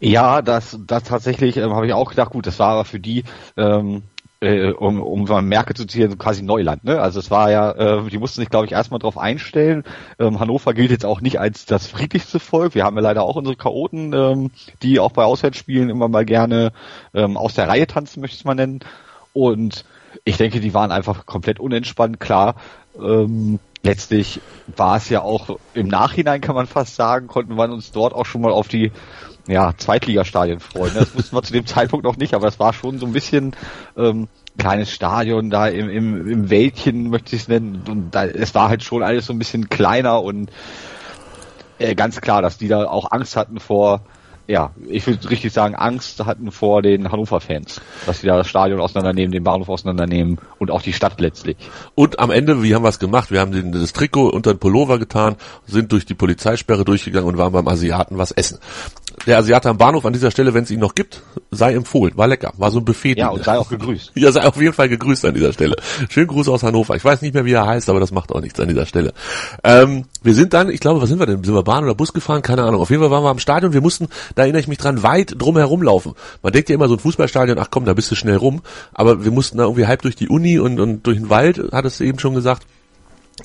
Ja, 0.01 0.43
das, 0.43 0.79
das 0.87 1.05
tatsächlich 1.05 1.57
ähm, 1.57 1.75
habe 1.75 1.87
ich 1.87 1.93
auch 1.93 2.11
gedacht, 2.11 2.31
gut, 2.31 2.47
das 2.47 2.59
war 2.59 2.71
aber 2.71 2.85
für 2.85 3.01
die, 3.01 3.25
ähm, 3.57 4.03
äh, 4.41 4.71
um, 4.71 5.01
um 5.01 5.25
mal 5.25 5.43
Merke 5.43 5.75
zu 5.75 5.87
ziehen, 5.87 6.17
quasi 6.19 6.43
Neuland. 6.43 6.85
Ne? 6.85 7.01
Also 7.01 7.19
es 7.19 7.31
war 7.31 7.51
ja, 7.51 7.73
äh, 7.73 8.09
die 8.09 8.19
mussten 8.19 8.41
sich, 8.41 8.51
glaube 8.51 8.67
ich, 8.67 8.73
erstmal 8.73 9.01
darauf 9.01 9.19
einstellen. 9.19 9.83
Ähm, 10.21 10.39
Hannover 10.39 10.75
gilt 10.75 10.93
jetzt 10.93 11.05
auch 11.05 11.21
nicht 11.21 11.41
als 11.41 11.67
das 11.67 11.89
friedlichste 11.89 12.39
Volk. 12.39 12.75
Wir 12.75 12.85
haben 12.85 12.97
ja 12.97 13.03
leider 13.03 13.23
auch 13.25 13.37
unsere 13.37 13.57
Chaoten, 13.57 14.13
ähm, 14.13 14.51
die 14.83 15.01
auch 15.01 15.13
bei 15.13 15.25
Auswärtsspielen 15.25 15.91
immer 15.91 16.09
mal 16.09 16.25
gerne 16.25 16.73
ähm, 17.15 17.37
aus 17.37 17.55
der 17.55 17.69
Reihe 17.69 17.89
tanzen, 17.89 18.21
möchte 18.21 18.35
ich 18.35 18.41
es 18.41 18.45
mal 18.45 18.55
nennen. 18.55 18.81
Und 19.33 19.85
ich 20.25 20.37
denke, 20.37 20.61
die 20.61 20.75
waren 20.75 20.93
einfach 20.93 21.27
komplett 21.27 21.61
unentspannt. 21.61 22.21
Klar, 22.21 22.57
ähm, 23.01 23.59
letztlich 23.83 24.41
war 24.77 24.97
es 24.97 25.09
ja 25.09 25.23
auch 25.23 25.59
im 25.75 25.89
Nachhinein, 25.89 26.41
kann 26.41 26.55
man 26.55 26.67
fast 26.67 26.97
sagen, 26.97 27.27
konnten 27.27 27.57
wir 27.57 27.71
uns 27.71 27.93
dort 27.93 28.13
auch 28.13 28.27
schon 28.27 28.41
mal 28.41 28.53
auf 28.53 28.69
die 28.69 28.93
ja, 29.47 29.73
Zweitligastadien 29.77 30.61
freuen. 30.61 30.95
Das 30.95 31.15
wussten 31.15 31.37
wir 31.37 31.43
zu 31.43 31.53
dem 31.53 31.67
Zeitpunkt 31.67 32.05
noch 32.05 32.17
nicht, 32.17 32.35
aber 32.35 32.49
es 32.49 32.59
war 32.59 32.73
schon 32.73 32.99
so 32.99 33.07
ein 33.07 33.13
bisschen 33.13 33.57
ähm, 33.97 34.29
kleines 34.59 34.91
Stadion 34.91 35.51
da 35.51 35.69
im, 35.69 35.89
im, 35.89 36.29
im 36.29 36.51
Wäldchen, 36.51 37.09
möchte 37.09 37.35
ich 37.35 37.43
es 37.43 37.49
nennen. 37.49 37.83
Und 37.89 38.11
da, 38.11 38.27
es 38.27 38.55
war 38.55 38.69
halt 38.69 38.83
schon 38.83 39.03
alles 39.03 39.27
so 39.27 39.33
ein 39.33 39.39
bisschen 39.39 39.69
kleiner 39.69 40.23
und 40.23 40.51
äh, 41.79 41.95
ganz 41.95 42.21
klar, 42.21 42.43
dass 42.43 42.59
die 42.59 42.69
da 42.69 42.85
auch 42.85 43.11
Angst 43.11 43.37
hatten 43.37 43.61
vor 43.61 44.03
ja, 44.49 44.71
ich 44.89 45.07
würde 45.07 45.29
richtig 45.29 45.53
sagen, 45.53 45.75
Angst 45.75 46.25
hatten 46.25 46.51
vor 46.51 46.81
den 46.81 47.13
Hannover-Fans, 47.13 47.83
dass 48.07 48.21
sie 48.21 48.27
da 48.27 48.39
das 48.39 48.49
Stadion 48.49 48.81
auseinandernehmen, 48.81 49.31
den 49.31 49.45
Bahnhof 49.45 49.69
auseinandernehmen 49.69 50.39
und 50.59 50.71
auch 50.71 50.81
die 50.81 50.95
Stadt 50.95 51.21
letztlich. 51.21 51.59
Und 51.95 52.19
am 52.19 52.31
Ende, 52.31 52.63
wie 52.63 52.75
haben 52.75 52.83
wir 52.83 52.89
es 52.89 52.99
gemacht? 52.99 53.31
Wir 53.31 53.41
haben 53.41 53.53
den, 53.53 53.73
das 53.73 53.93
Trikot 53.93 54.31
unter 54.31 54.55
den 54.55 54.59
Pullover 54.59 54.99
getan, 54.99 55.37
sind 55.67 55.93
durch 55.93 56.07
die 56.07 56.15
Polizeisperre 56.15 56.87
durchgegangen 56.87 57.29
und 57.29 57.37
waren 57.37 57.53
beim 57.53 57.69
Asiaten 57.69 58.17
was 58.17 58.31
essen 58.33 58.59
der 59.27 59.39
Asiate 59.39 59.69
am 59.69 59.79
Bahnhof 59.79 60.05
an 60.07 60.13
dieser 60.13 60.31
Stelle, 60.31 60.55
wenn 60.55 60.65
es 60.65 60.71
ihn 60.71 60.81
noch 60.81 60.95
gibt, 60.95 61.23
sei 61.51 61.75
empfohlen. 61.75 62.17
War 62.17 62.29
lecker. 62.29 62.53
War 62.57 62.71
so 62.71 62.79
ein 62.79 62.85
Buffet. 62.85 63.19
Ja, 63.19 63.29
und 63.29 63.45
sei 63.45 63.59
auch 63.59 63.69
gegrüßt. 63.69 64.13
ja, 64.15 64.33
sei 64.33 64.47
auf 64.47 64.61
jeden 64.61 64.73
Fall 64.73 64.89
gegrüßt 64.89 65.25
an 65.25 65.35
dieser 65.35 65.53
Stelle. 65.53 65.77
Schönen 66.09 66.29
Gruß 66.29 66.49
aus 66.49 66.63
Hannover. 66.63 66.97
Ich 66.97 67.05
weiß 67.05 67.23
nicht 67.23 67.35
mehr, 67.35 67.45
wie 67.45 67.53
er 67.53 67.67
heißt, 67.67 67.89
aber 67.91 68.01
das 68.01 68.13
macht 68.13 68.33
auch 68.33 68.41
nichts 68.41 68.59
an 68.61 68.69
dieser 68.69 68.87
Stelle. 68.87 69.13
Ähm, 69.65 70.05
wir 70.23 70.35
sind 70.35 70.55
dann, 70.55 70.71
ich 70.71 70.81
glaube, 70.81 71.01
was 71.03 71.09
sind 71.09 71.19
wir 71.19 71.27
denn? 71.27 71.43
Sind 71.45 71.55
wir 71.55 71.63
Bahn 71.63 71.85
oder 71.85 71.95
Bus 71.95 72.13
gefahren? 72.13 72.43
Keine 72.43 72.65
Ahnung. 72.65 72.81
Auf 72.81 72.91
jeden 72.91 73.03
Fall 73.03 73.11
waren 73.11 73.25
wir 73.25 73.31
am 73.31 73.39
Stadion. 73.39 73.73
Wir 73.73 73.81
mussten, 73.81 74.09
da 74.39 74.45
erinnere 74.45 74.61
ich 74.61 74.69
mich 74.69 74.79
dran, 74.79 75.03
weit 75.03 75.35
drum 75.37 75.57
herum 75.57 75.83
laufen. 75.83 76.15
Man 76.43 76.53
denkt 76.53 76.69
ja 76.69 76.75
immer 76.77 76.89
so 76.89 76.95
ein 76.95 77.01
Fußballstadion, 77.01 77.59
ach 77.59 77.69
komm, 77.71 77.85
da 77.85 77.95
bist 77.95 78.11
du 78.11 78.15
schnell 78.15 78.37
rum. 78.37 78.63
Aber 78.95 79.25
wir 79.25 79.33
mussten 79.33 79.59
da 79.59 79.65
irgendwie 79.65 79.87
halb 79.87 80.03
durch 80.03 80.17
die 80.17 80.29
Uni 80.29 80.59
und, 80.59 80.81
und 80.81 81.07
durch 81.07 81.19
den 81.19 81.29
Wald, 81.31 81.61
hat 81.73 81.85
es 81.85 82.01
eben 82.01 82.19
schon 82.19 82.35
gesagt. 82.35 82.67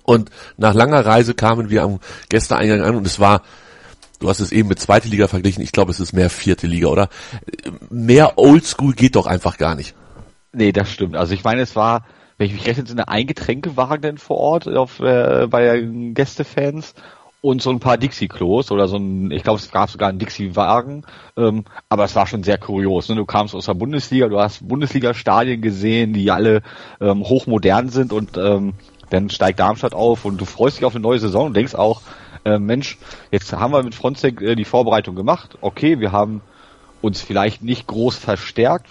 Und 0.04 0.30
nach 0.58 0.74
langer 0.74 1.06
Reise 1.06 1.34
kamen 1.34 1.70
wir 1.70 1.84
am 1.84 2.00
Gästeeingang 2.30 2.82
an 2.82 2.96
und 2.96 3.06
es 3.06 3.20
war 3.20 3.42
Du 4.20 4.30
hast 4.30 4.40
es 4.40 4.54
eben 4.54 4.70
mit 4.70 4.80
zweite 4.80 5.10
Liga 5.10 5.28
verglichen. 5.28 5.62
Ich 5.62 5.74
glaube, 5.74 5.92
es 5.92 6.00
ist 6.00 6.14
mehr 6.14 6.30
vierte 6.30 6.66
Liga, 6.66 6.88
oder? 6.88 7.10
Mehr 7.90 8.38
Oldschool 8.38 8.94
geht 8.94 9.18
doch 9.18 9.28
einfach 9.28 9.58
gar 9.58 9.76
nicht. 9.76 9.96
Nee, 10.54 10.72
das 10.72 10.90
stimmt. 10.90 11.18
Also 11.18 11.34
ich 11.34 11.44
meine, 11.44 11.62
es 11.62 11.76
war, 11.76 12.06
wenn 12.38 12.48
ich 12.48 12.54
mich 12.54 12.66
recht 12.66 12.80
entsinne, 12.80 13.10
ein 13.10 13.28
Getränkewagen 13.28 14.18
vor 14.18 14.38
Ort 14.38 14.70
auf, 14.70 15.02
äh, 15.02 15.48
bei 15.50 15.82
Gästefans 16.14 16.94
und 17.44 17.62
so 17.62 17.72
ein 17.72 17.82
paar 17.82 17.98
Dixie-Klos 17.98 18.72
oder 18.72 18.88
so 18.88 18.96
ein, 18.96 19.30
ich 19.30 19.44
glaube, 19.44 19.60
es 19.60 19.70
gab 19.70 19.90
sogar 19.90 20.08
einen 20.08 20.18
Dixie-Wagen, 20.18 21.06
ähm, 21.36 21.66
aber 21.90 22.06
es 22.06 22.16
war 22.16 22.26
schon 22.26 22.42
sehr 22.42 22.58
kurios. 22.58 23.10
Ne? 23.10 23.16
Du 23.16 23.26
kamst 23.26 23.54
aus 23.54 23.66
der 23.66 23.74
Bundesliga, 23.74 24.30
du 24.30 24.40
hast 24.40 24.66
Bundesliga-Stadien 24.66 25.62
gesehen, 25.62 26.14
die 26.14 26.32
alle 26.32 26.62
ähm, 27.02 27.26
hochmodern 27.26 27.90
sind 27.90 28.14
und 28.14 28.38
ähm, 28.38 28.76
dann 29.10 29.30
steigt 29.30 29.60
Darmstadt 29.60 29.94
auf 29.94 30.24
und 30.24 30.40
du 30.40 30.46
freust 30.46 30.78
dich 30.78 30.86
auf 30.86 30.96
eine 30.96 31.02
neue 31.02 31.20
Saison 31.20 31.48
und 31.48 31.54
denkst 31.58 31.76
auch, 31.76 32.02
äh, 32.46 32.60
Mensch, 32.60 32.98
jetzt 33.30 33.52
haben 33.52 33.74
wir 33.74 33.84
mit 33.84 33.94
Fronzek 33.94 34.42
äh, 34.42 34.56
die 34.56 34.64
Vorbereitung 34.64 35.14
gemacht. 35.14 35.58
Okay, 35.60 36.00
wir 36.00 36.14
haben 36.14 36.40
uns 37.02 37.20
vielleicht 37.20 37.62
nicht 37.62 37.88
groß 37.88 38.16
verstärkt, 38.16 38.88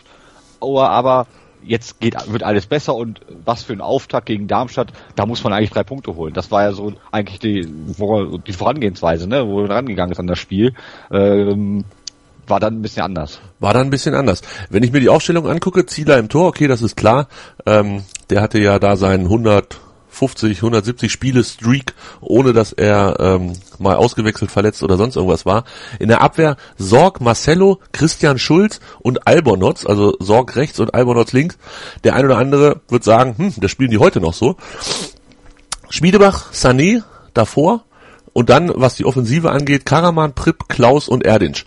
aber, 0.61 0.91
aber 0.91 1.27
jetzt 1.65 2.01
geht, 2.01 2.17
wird 2.31 2.43
alles 2.43 2.67
besser 2.67 2.95
und 2.95 3.21
was 3.45 3.63
für 3.63 3.73
ein 3.73 3.81
Auftakt 3.81 4.27
gegen 4.27 4.49
Darmstadt, 4.49 4.93
da 5.17 5.27
muss 5.27 5.43
man 5.45 5.53
eigentlich 5.53 5.71
drei 5.71 5.85
Punkte 5.85 6.15
holen. 6.15 6.35
Das 6.35 6.51
war 6.51 6.63
ja 6.63 6.73
so 6.73 6.93
eigentlich 7.11 7.39
die, 7.39 7.67
die 7.67 8.53
Vorangehensweise, 8.53 9.29
ne, 9.29 9.47
wo 9.47 9.61
man 9.61 9.71
rangegangen 9.71 10.13
ist 10.13 10.21
an 10.21 10.27
das 10.27 10.39
Spiel. 10.39 10.75
Ähm, 11.11 11.85
war 12.47 12.61
dann 12.61 12.75
ein 12.75 12.83
bisschen 12.83 13.03
anders. 13.03 13.41
War 13.61 13.73
dann 13.73 13.87
ein 13.87 13.91
bisschen 13.91 14.15
anders. 14.15 14.43
Wenn 14.69 14.83
ich 14.83 14.93
mir 14.93 15.01
die 15.01 15.09
Aufstellung 15.09 15.49
angucke, 15.49 15.87
Zieler 15.87 16.19
im 16.19 16.29
Tor, 16.29 16.49
okay, 16.49 16.67
das 16.67 16.83
ist 16.83 16.97
klar. 16.97 17.29
Ähm, 17.67 18.03
der 18.31 18.43
hatte 18.43 18.59
ja 18.59 18.79
da 18.79 18.97
seinen 18.97 19.25
100 19.25 19.81
150, 20.13 20.59
170 20.59 21.11
Spiele 21.11 21.43
Streak, 21.43 21.95
ohne 22.21 22.53
dass 22.53 22.73
er 22.73 23.17
ähm, 23.19 23.55
mal 23.79 23.97
ausgewechselt, 23.97 24.51
verletzt 24.51 24.83
oder 24.83 24.97
sonst 24.97 25.17
irgendwas 25.17 25.47
war. 25.47 25.65
In 25.99 26.09
der 26.09 26.21
Abwehr 26.21 26.57
Sorg, 26.77 27.21
Marcello, 27.21 27.81
Christian 27.93 28.39
Schulz 28.39 28.81
und 29.01 29.27
Albonotz, 29.27 29.87
also 29.87 30.17
Sorg 30.21 30.55
rechts 30.55 30.79
und 30.81 30.95
Albonotz 30.95 31.33
links. 31.33 31.57
Der 32.05 32.15
ein 32.15 32.25
oder 32.25 32.39
andere 32.39 32.81
wird 32.89 33.05
sagen, 33.05 33.35
hm, 33.39 33.55
das 33.57 33.71
spielen 33.71 33.91
die 33.91 33.99
heute 33.99 34.21
noch 34.21 34.35
so. 34.35 34.57
Schmiedebach, 35.89 36.53
Sané 36.53 37.03
davor 37.35 37.85
und 38.33 38.51
dann, 38.51 38.71
was 38.75 38.97
die 38.97 39.05
Offensive 39.05 39.51
angeht, 39.51 39.87
Karaman, 39.87 40.35
Pripp, 40.35 40.69
Klaus 40.69 41.09
und 41.09 41.25
Erdinch. 41.25 41.67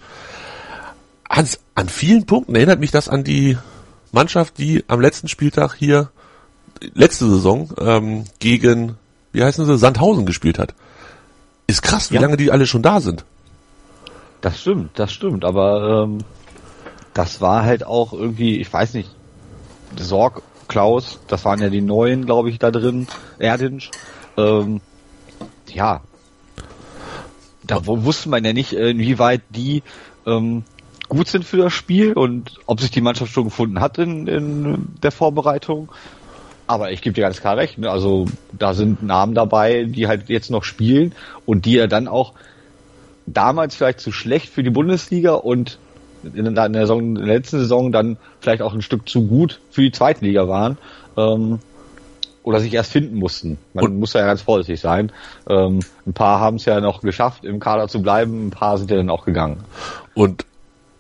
Hans, 1.29 1.59
an 1.73 1.89
vielen 1.89 2.25
Punkten 2.25 2.55
erinnert 2.55 2.79
mich 2.79 2.91
das 2.91 3.09
an 3.09 3.23
die 3.23 3.57
Mannschaft, 4.11 4.57
die 4.59 4.83
am 4.87 5.01
letzten 5.01 5.27
Spieltag 5.27 5.73
hier 5.73 6.11
letzte 6.93 7.29
Saison 7.29 7.69
ähm, 7.79 8.25
gegen, 8.39 8.95
wie 9.31 9.43
heißen 9.43 9.65
sie, 9.65 9.77
Sandhausen 9.77 10.25
gespielt 10.25 10.59
hat. 10.59 10.73
Ist 11.67 11.81
krass, 11.81 12.11
wie 12.11 12.15
ja. 12.15 12.21
lange 12.21 12.37
die 12.37 12.51
alle 12.51 12.67
schon 12.67 12.81
da 12.83 13.01
sind. 13.01 13.25
Das 14.41 14.61
stimmt, 14.61 14.99
das 14.99 15.11
stimmt, 15.11 15.43
aber 15.43 16.03
ähm, 16.03 16.19
das 17.13 17.41
war 17.41 17.63
halt 17.63 17.85
auch 17.85 18.13
irgendwie, 18.13 18.59
ich 18.59 18.71
weiß 18.71 18.93
nicht, 18.93 19.09
Sorg, 19.97 20.43
Klaus, 20.67 21.19
das 21.27 21.45
waren 21.45 21.61
ja 21.61 21.69
die 21.69 21.81
neuen, 21.81 22.25
glaube 22.25 22.49
ich, 22.49 22.59
da 22.59 22.71
drin, 22.71 23.07
Erdinsch. 23.39 23.91
Ähm, 24.37 24.81
ja, 25.73 26.01
da 27.63 27.85
wusste 27.85 28.29
man 28.29 28.43
ja 28.45 28.53
nicht, 28.53 28.73
inwieweit 28.73 29.41
die 29.49 29.83
ähm, 30.25 30.63
gut 31.07 31.27
sind 31.27 31.45
für 31.45 31.57
das 31.57 31.73
Spiel 31.73 32.13
und 32.13 32.59
ob 32.65 32.81
sich 32.81 32.91
die 32.91 33.01
Mannschaft 33.01 33.31
schon 33.31 33.45
gefunden 33.45 33.79
hat 33.79 33.97
in, 33.97 34.27
in 34.27 34.87
der 35.01 35.11
Vorbereitung. 35.11 35.89
Aber 36.67 36.91
ich 36.91 37.01
gebe 37.01 37.13
dir 37.13 37.21
ganz 37.21 37.41
klar 37.41 37.57
recht. 37.57 37.77
Ne? 37.77 37.89
Also 37.89 38.25
da 38.51 38.73
sind 38.73 39.03
Namen 39.03 39.35
dabei, 39.35 39.83
die 39.83 40.07
halt 40.07 40.29
jetzt 40.29 40.49
noch 40.49 40.63
spielen 40.63 41.13
und 41.45 41.65
die 41.65 41.73
ja 41.73 41.87
dann 41.87 42.07
auch 42.07 42.33
damals 43.27 43.75
vielleicht 43.75 43.99
zu 43.99 44.11
schlecht 44.11 44.49
für 44.49 44.63
die 44.63 44.69
Bundesliga 44.69 45.33
und 45.33 45.79
in 46.33 46.55
der, 46.55 46.71
Saison, 46.71 46.99
in 46.99 47.15
der 47.15 47.35
letzten 47.35 47.59
Saison 47.59 47.91
dann 47.91 48.17
vielleicht 48.39 48.61
auch 48.61 48.73
ein 48.73 48.81
Stück 48.81 49.07
zu 49.07 49.27
gut 49.27 49.59
für 49.69 49.81
die 49.81 49.91
Zweitliga 49.91 50.47
waren. 50.47 50.77
Ähm, 51.17 51.59
oder 52.45 52.59
sich 52.59 52.73
erst 52.73 52.91
finden 52.91 53.17
mussten. 53.17 53.57
Man 53.73 53.85
und 53.85 53.99
muss 53.99 54.13
ja 54.13 54.23
ganz 54.23 54.43
vorsichtig 54.43 54.79
sein. 54.79 55.11
Ähm, 55.49 55.79
ein 56.05 56.13
paar 56.13 56.39
haben 56.39 56.57
es 56.57 56.65
ja 56.65 56.79
noch 56.79 57.01
geschafft, 57.01 57.43
im 57.43 57.59
Kader 57.59 57.87
zu 57.87 58.03
bleiben, 58.03 58.47
ein 58.47 58.49
paar 58.51 58.77
sind 58.77 58.91
ja 58.91 58.97
dann 58.97 59.09
auch 59.09 59.25
gegangen. 59.25 59.63
Und 60.13 60.45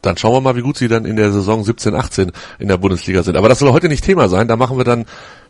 dann 0.01 0.17
schauen 0.17 0.33
wir 0.33 0.41
mal, 0.41 0.55
wie 0.55 0.61
gut 0.61 0.77
sie 0.77 0.87
dann 0.87 1.05
in 1.05 1.15
der 1.15 1.31
Saison 1.31 1.63
17, 1.63 1.93
18 1.93 2.31
in 2.57 2.67
der 2.67 2.77
Bundesliga 2.77 3.21
sind. 3.21 3.37
Aber 3.37 3.47
das 3.47 3.59
soll 3.59 3.71
heute 3.71 3.89
nicht 3.89 4.03
Thema 4.03 4.27
sein. 4.27 4.47
Da 4.47 4.55
machen 4.55 4.77
wir 4.77 4.83
dann 4.83 5.05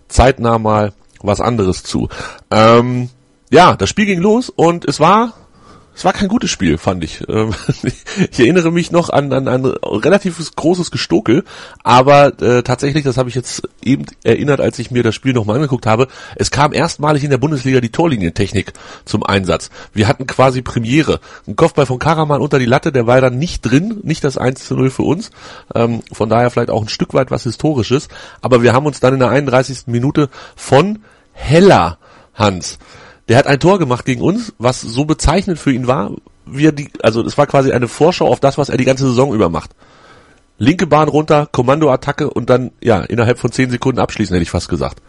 zeitnah 0.08 0.60
mal 0.60 0.94
was 1.22 1.42
anderes 1.42 1.84
zu. 1.84 2.10
Ähm, 2.52 3.10
ja, 3.52 3.76
das 3.76 3.90
Spiel 3.90 4.06
ging 4.06 4.20
los 4.20 4.50
und 4.50 4.86
es 4.86 5.00
war 5.00 5.34
es 5.96 6.04
war 6.04 6.12
kein 6.12 6.28
gutes 6.28 6.52
Spiel, 6.52 6.78
fand 6.78 7.04
ich. 7.04 7.24
Ähm, 7.30 7.54
ich 8.32 8.40
erinnere 8.40 8.72
mich 8.72 8.92
noch 8.92 9.10
an, 9.10 9.32
an 9.32 9.48
ein 9.48 9.66
relativ 9.66 10.38
großes 10.56 10.92
Gestokel, 10.92 11.46
aber 11.84 12.40
äh, 12.42 12.64
tatsächlich, 12.64 13.04
das 13.06 13.18
habe 13.18 13.30
ich 13.30 13.36
jetzt 13.36 13.64
eben 13.82 14.06
erinnert, 14.24 14.60
als 14.60 14.78
ich 14.80 14.92
mir 14.92 15.04
das 15.04 15.16
Spiel 15.16 15.34
nochmal 15.34 15.56
angeguckt 15.56 15.86
habe, 15.86 16.08
es 16.36 16.52
kam 16.52 16.74
erstmalig 16.74 17.24
in 17.24 17.30
der 17.30 17.38
Bundesliga 17.38 17.80
die 17.80 17.92
Torlinientechnik 17.92 18.74
zum 19.06 19.24
Einsatz. 19.24 19.70
Wir 19.94 20.08
hatten 20.08 20.28
quasi 20.28 20.62
Premiere. 20.62 21.22
Ein 21.48 21.56
Kopfball 21.56 21.86
von 21.86 22.00
Karaman 22.00 22.42
unter 22.42 22.60
die 22.60 22.66
Latte, 22.66 22.92
der 22.92 23.08
war 23.08 23.22
dann 23.22 23.40
nicht 23.40 23.62
drin, 23.62 24.02
nicht 24.04 24.24
das 24.26 24.38
1 24.38 24.68
zu 24.68 24.76
0 24.76 24.90
für 24.90 25.04
uns. 25.04 25.32
Ähm, 25.74 26.02
von 26.12 26.30
daher 26.30 26.52
vielleicht 26.52 26.72
auch 26.72 26.82
ein 26.82 26.90
Stück 26.90 27.14
weit 27.14 27.32
was 27.32 27.44
Historisches. 27.44 28.10
Aber 28.42 28.62
wir 28.62 28.74
haben 28.74 28.86
uns 28.86 29.00
dann 29.00 29.14
in 29.14 29.20
der 29.20 29.30
31. 29.30 29.88
Minute 29.88 30.30
von 30.56 31.00
Heller 31.32 31.98
Hans 32.34 32.80
der 33.28 33.38
hat 33.38 33.48
ein 33.48 33.60
Tor 33.60 33.80
gemacht 33.80 34.06
gegen 34.06 34.22
uns, 34.22 34.54
was 34.58 34.82
so 34.82 35.06
bezeichnend 35.06 35.60
für 35.60 35.72
ihn 35.72 35.88
war, 35.88 36.12
wie 36.46 36.68
er 36.68 36.72
die, 36.72 36.90
also 37.02 37.24
es 37.24 37.38
war 37.38 37.48
quasi 37.48 37.72
eine 37.72 37.88
Vorschau 37.88 38.28
auf 38.28 38.40
das, 38.40 38.58
was 38.58 38.70
er 38.70 38.78
die 38.78 38.86
ganze 38.86 39.06
Saison 39.06 39.34
über 39.34 39.50
macht. 39.50 39.72
Linke 40.58 40.88
Bahn 40.88 41.10
runter, 41.10 41.48
Kommandoattacke 41.52 42.30
und 42.30 42.50
dann, 42.50 42.72
ja, 42.82 43.02
innerhalb 43.02 43.40
von 43.40 43.52
zehn 43.52 43.70
Sekunden 43.70 44.00
abschließen, 44.00 44.34
hätte 44.34 44.44
ich 44.44 44.52
fast 44.52 44.70
gesagt. 44.70 45.02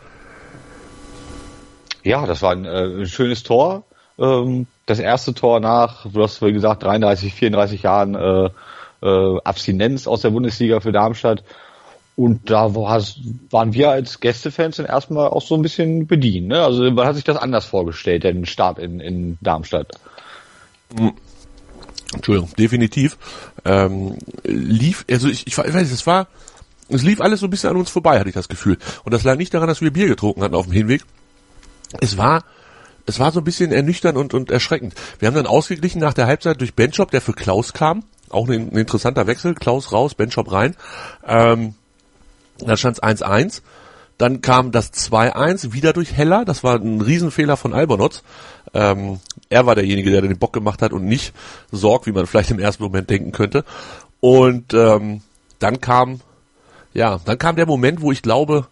Ja, 2.02 2.26
das 2.26 2.42
war 2.42 2.52
ein, 2.52 2.64
äh, 2.64 3.02
ein 3.02 3.06
schönes 3.06 3.42
Tor. 3.42 3.84
Ähm, 4.18 4.66
das 4.86 4.98
erste 4.98 5.34
Tor 5.34 5.60
nach, 5.60 6.06
du 6.06 6.22
hast 6.22 6.40
gesagt, 6.40 6.82
33, 6.82 7.34
34 7.34 7.82
Jahren 7.82 8.14
äh, 8.14 8.48
äh, 9.02 9.38
Abstinenz 9.44 10.06
aus 10.06 10.22
der 10.22 10.30
Bundesliga 10.30 10.80
für 10.80 10.92
Darmstadt. 10.92 11.44
Und 12.16 12.50
da 12.50 12.74
waren 12.74 13.74
wir 13.74 13.90
als 13.90 14.20
Gästefans 14.20 14.76
dann 14.76 14.86
erstmal 14.86 15.28
auch 15.28 15.42
so 15.42 15.54
ein 15.54 15.62
bisschen 15.62 16.06
bedient. 16.06 16.48
Ne? 16.48 16.62
Also 16.62 16.90
man 16.90 17.06
hat 17.06 17.14
sich 17.14 17.24
das 17.24 17.36
anders 17.36 17.66
vorgestellt, 17.66 18.24
den 18.24 18.46
Start 18.46 18.78
in, 18.78 19.00
in 19.00 19.38
Darmstadt. 19.42 19.92
Hm. 20.96 21.12
Entschuldigung, 22.14 22.50
definitiv. 22.58 23.18
Ähm, 23.66 24.16
lief, 24.44 25.04
also 25.10 25.28
ich, 25.28 25.46
ich 25.46 25.58
weiß, 25.58 25.74
es 25.74 26.06
war, 26.06 26.28
es 26.88 27.02
lief 27.02 27.20
alles 27.20 27.40
so 27.40 27.46
ein 27.46 27.50
bisschen 27.50 27.68
an 27.70 27.76
uns 27.76 27.90
vorbei, 27.90 28.18
hatte 28.18 28.30
ich 28.30 28.34
das 28.34 28.48
Gefühl. 28.48 28.78
Und 29.04 29.12
das 29.12 29.22
lag 29.24 29.36
nicht 29.36 29.52
daran, 29.52 29.68
dass 29.68 29.82
wir 29.82 29.92
Bier 29.92 30.06
getrunken 30.06 30.42
hatten 30.42 30.54
auf 30.54 30.66
dem 30.66 30.72
Hinweg. 30.72 31.02
Es 32.00 32.16
war, 32.16 32.44
es 33.04 33.18
war 33.18 33.30
so 33.30 33.40
ein 33.40 33.44
bisschen 33.44 33.72
ernüchternd 33.72 34.16
und, 34.16 34.32
und 34.32 34.50
erschreckend. 34.50 34.94
Wir 35.18 35.28
haben 35.28 35.34
dann 35.34 35.46
ausgeglichen 35.46 36.00
nach 36.00 36.14
der 36.14 36.26
Halbzeit 36.26 36.60
durch 36.60 36.74
Benchop, 36.74 37.10
der 37.10 37.20
für 37.20 37.34
Klaus 37.34 37.74
kam. 37.74 38.04
Auch 38.30 38.48
ein, 38.48 38.70
ein 38.72 38.78
interessanter 38.78 39.26
Wechsel. 39.26 39.54
Klaus 39.54 39.92
raus, 39.92 40.14
Benchop 40.14 40.50
rein. 40.50 40.76
Ähm, 41.26 41.74
da 42.58 42.76
stand 42.76 42.98
es 42.98 43.02
1-1. 43.02 43.62
Dann 44.18 44.40
kam 44.40 44.72
das 44.72 44.92
2-1 44.92 45.72
wieder 45.72 45.92
durch 45.92 46.16
Heller. 46.16 46.44
Das 46.44 46.64
war 46.64 46.76
ein 46.76 47.00
Riesenfehler 47.02 47.56
von 47.56 47.74
Albonotz. 47.74 48.22
Ähm, 48.72 49.20
er 49.50 49.66
war 49.66 49.74
derjenige, 49.74 50.10
der 50.10 50.22
den 50.22 50.38
Bock 50.38 50.52
gemacht 50.52 50.80
hat 50.80 50.92
und 50.92 51.04
nicht 51.04 51.34
Sorg, 51.70 52.06
wie 52.06 52.12
man 52.12 52.26
vielleicht 52.26 52.50
im 52.50 52.58
ersten 52.58 52.82
Moment 52.82 53.10
denken 53.10 53.32
könnte. 53.32 53.64
Und 54.20 54.72
ähm, 54.72 55.20
dann 55.58 55.80
kam, 55.80 56.20
ja, 56.94 57.20
dann 57.24 57.38
kam 57.38 57.56
der 57.56 57.66
Moment, 57.66 58.00
wo 58.00 58.10
ich 58.10 58.22
glaube, 58.22 58.66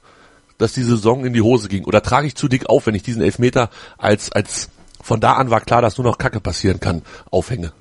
dass 0.56 0.72
die 0.72 0.82
Saison 0.82 1.24
in 1.24 1.34
die 1.34 1.42
Hose 1.42 1.68
ging. 1.68 1.84
Oder 1.84 2.02
trage 2.02 2.26
ich 2.26 2.36
zu 2.36 2.48
dick 2.48 2.68
auf, 2.68 2.86
wenn 2.86 2.94
ich 2.94 3.02
diesen 3.02 3.22
Elfmeter 3.22 3.68
als, 3.98 4.32
als 4.32 4.70
von 5.02 5.20
da 5.20 5.34
an 5.34 5.50
war 5.50 5.60
klar, 5.60 5.82
dass 5.82 5.98
nur 5.98 6.06
noch 6.06 6.16
Kacke 6.16 6.40
passieren 6.40 6.80
kann, 6.80 7.02
aufhänge. 7.30 7.72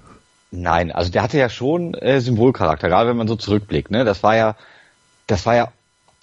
Nein, 0.52 0.92
also 0.92 1.10
der 1.10 1.24
hatte 1.24 1.38
ja 1.38 1.50
schon 1.50 1.94
äh, 1.96 2.20
Symbolcharakter, 2.20 2.90
gerade 2.90 3.10
wenn 3.10 3.18
man 3.18 3.28
so 3.28 3.36
zurückblickt. 3.36 3.90
Ne? 3.90 4.04
Das 4.04 4.22
war 4.22 4.36
ja, 4.36 4.56
das 5.28 5.46
war 5.46 5.56
ja 5.56 5.72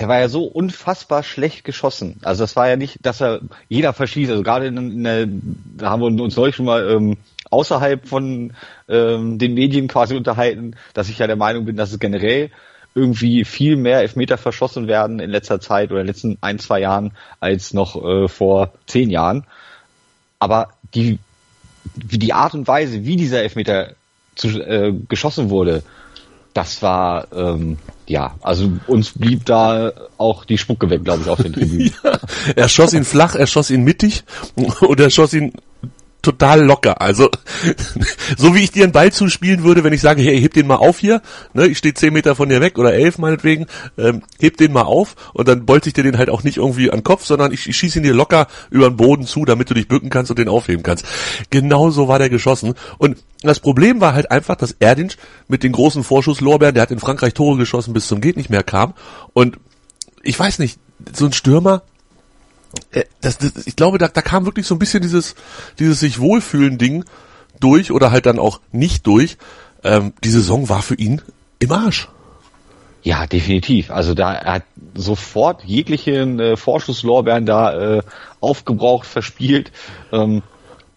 der 0.01 0.09
war 0.09 0.19
ja 0.19 0.29
so 0.29 0.45
unfassbar 0.45 1.23
schlecht 1.23 1.63
geschossen. 1.63 2.17
Also 2.23 2.43
das 2.43 2.57
war 2.57 2.69
ja 2.69 2.77
nicht, 2.77 2.99
dass 3.03 3.21
er 3.21 3.41
jeder 3.69 3.93
verschießt. 3.93 4.31
Also 4.31 4.43
gerade 4.43 4.67
in, 4.67 4.77
in 4.79 5.05
der, 5.05 5.29
da 5.77 5.91
haben 5.91 6.01
wir 6.01 6.23
uns 6.23 6.37
neulich 6.37 6.57
schon 6.57 6.65
mal 6.65 6.91
ähm, 6.91 7.19
außerhalb 7.51 8.09
von 8.09 8.55
ähm, 8.89 9.39
den 9.39 9.53
Medien 9.53 9.89
quasi 9.89 10.17
unterhalten, 10.17 10.75
dass 10.95 11.11
ich 11.11 11.19
ja 11.19 11.27
der 11.27 11.37
Meinung 11.37 11.67
bin, 11.67 11.77
dass 11.77 11.93
es 11.93 11.99
generell 11.99 12.51
irgendwie 12.95 13.45
viel 13.45 13.77
mehr 13.77 14.01
Elfmeter 14.01 14.39
verschossen 14.39 14.89
werden 14.89 15.21
in 15.21 15.31
letzter 15.31 15.61
Zeit 15.61 15.91
oder 15.91 16.01
in 16.01 16.07
den 16.07 16.15
letzten 16.15 16.39
ein, 16.41 16.59
zwei 16.59 16.81
Jahren 16.81 17.13
als 17.39 17.75
noch 17.75 18.03
äh, 18.03 18.27
vor 18.27 18.73
zehn 18.87 19.11
Jahren. 19.11 19.45
Aber 20.39 20.71
die, 20.95 21.19
die 21.95 22.33
Art 22.33 22.55
und 22.55 22.67
Weise, 22.67 23.05
wie 23.05 23.17
dieser 23.17 23.43
Elfmeter 23.43 23.95
zu, 24.35 24.49
äh, 24.49 24.95
geschossen 25.09 25.51
wurde, 25.51 25.83
das 26.55 26.83
war 26.83 27.29
ähm, 27.33 27.79
ja, 28.07 28.35
also 28.43 28.73
uns 28.89 29.13
blieb 29.13 29.45
da 29.45 29.93
auch 30.19 30.45
die 30.45 30.59
Spucke 30.59 30.91
weg, 30.91 31.05
glaube 31.05 31.23
ich, 31.23 31.29
auf 31.29 31.41
den 31.41 31.53
Tribünen. 31.53 31.93
ja, 32.05 32.19
er 32.57 32.69
schoss 32.69 32.93
ihn 32.93 33.05
flach, 33.05 33.37
er 33.37 33.47
schoss 33.47 33.71
ihn 33.71 33.85
mittig 33.85 34.25
und 34.81 34.99
er 34.99 35.11
schoss 35.11 35.33
ihn 35.33 35.53
total 36.23 36.63
locker. 36.63 37.01
Also 37.01 37.31
so 38.37 38.55
wie 38.55 38.61
ich 38.61 38.71
dir 38.71 38.85
einen 38.85 38.93
Ball 38.93 39.13
zuspielen 39.13 39.63
würde, 39.63 39.85
wenn 39.85 39.93
ich 39.93 40.01
sage, 40.01 40.23
hey, 40.23 40.41
heb 40.41 40.55
den 40.55 40.67
mal 40.67 40.77
auf 40.77 40.99
hier, 40.99 41.23
ne, 41.55 41.67
ich 41.67 41.79
stehe 41.79 41.95
zehn 41.95 42.13
Meter 42.13 42.35
von 42.35 42.49
dir 42.49 42.61
weg 42.61 42.79
oder 42.79 42.93
elf 42.93 43.19
meinetwegen, 43.19 43.67
ähm, 43.99 44.23
heb 44.39 44.57
den 44.57 44.73
mal 44.73 44.83
auf 44.83 45.17
und 45.33 45.49
dann 45.49 45.67
bolze 45.67 45.89
ich 45.89 45.95
dir 45.95 46.05
den 46.05 46.19
halt 46.19 46.31
auch 46.31 46.43
nicht 46.43 46.59
irgendwie 46.59 46.91
an 46.91 46.99
den 46.99 47.05
Kopf, 47.05 47.25
sondern 47.25 47.53
ich, 47.53 47.69
ich 47.69 47.77
schieße 47.77 47.99
ihn 47.99 48.05
dir 48.05 48.15
locker 48.15 48.47
über 48.71 48.89
den 48.89 48.97
Boden 48.97 49.27
zu, 49.27 49.45
damit 49.45 49.71
du 49.71 49.75
dich 49.75 49.89
bücken 49.89 50.11
kannst 50.11 50.31
und 50.31 50.39
den 50.39 50.49
aufheben 50.49 50.83
kannst. 50.83 51.05
Genau 51.51 51.91
so 51.91 52.09
war 52.09 52.19
der 52.19 52.31
geschossen. 52.31 52.75
Und 52.99 53.17
das 53.43 53.61
Problem 53.61 54.01
war 54.01 54.15
halt 54.15 54.31
einfach, 54.31 54.57
dass 54.57 54.77
Erdinch 54.79 55.17
mit 55.49 55.63
den 55.63 55.73
großen 55.73 56.05
Vorschusslorbeeren, 56.05 56.75
der 56.75 56.83
hat 56.83 56.91
in 56.91 56.99
Frankreich 56.99 57.35
Tore 57.35 57.57
geschossen, 57.57 57.95
bis 57.95 58.07
zum 58.07 58.21
geht 58.21 58.37
nicht 58.37 58.51
mehr 58.51 58.63
kam. 58.63 58.95
Und 59.33 59.59
ich 60.23 60.39
weiß 60.39 60.59
nicht, 60.59 60.79
so 61.13 61.27
ein 61.27 61.33
Stürmer, 61.33 61.83
das, 63.21 63.39
das, 63.39 63.67
ich 63.67 63.77
glaube, 63.77 63.99
da, 63.99 64.09
da 64.09 64.23
kam 64.23 64.47
wirklich 64.47 64.67
so 64.67 64.75
ein 64.75 64.79
bisschen 64.79 65.03
dieses, 65.03 65.35
dieses 65.79 66.01
sich 66.01 66.21
wohlfühlen 66.21 66.79
Ding 66.79 67.05
durch 67.59 67.93
oder 67.93 68.11
halt 68.11 68.27
dann 68.27 68.39
auch 68.39 68.61
nicht 68.73 69.07
durch. 69.07 69.37
Ähm, 69.83 70.13
die 70.25 70.31
Saison 70.31 70.69
war 70.69 70.83
für 70.83 70.95
ihn 70.95 71.23
im 71.59 71.73
Arsch. 71.73 72.09
Ja, 73.03 73.27
definitiv. 73.27 73.91
Also 73.91 74.15
da 74.15 74.35
er 74.35 74.55
hat 74.55 74.63
sofort 74.95 75.65
jeglichen 75.65 76.39
äh, 76.39 76.57
Vorschusslorbeeren 76.57 77.47
da 77.47 77.99
äh, 77.99 78.03
aufgebraucht, 78.41 79.07
verspielt. 79.07 79.73
Ähm, 80.13 80.43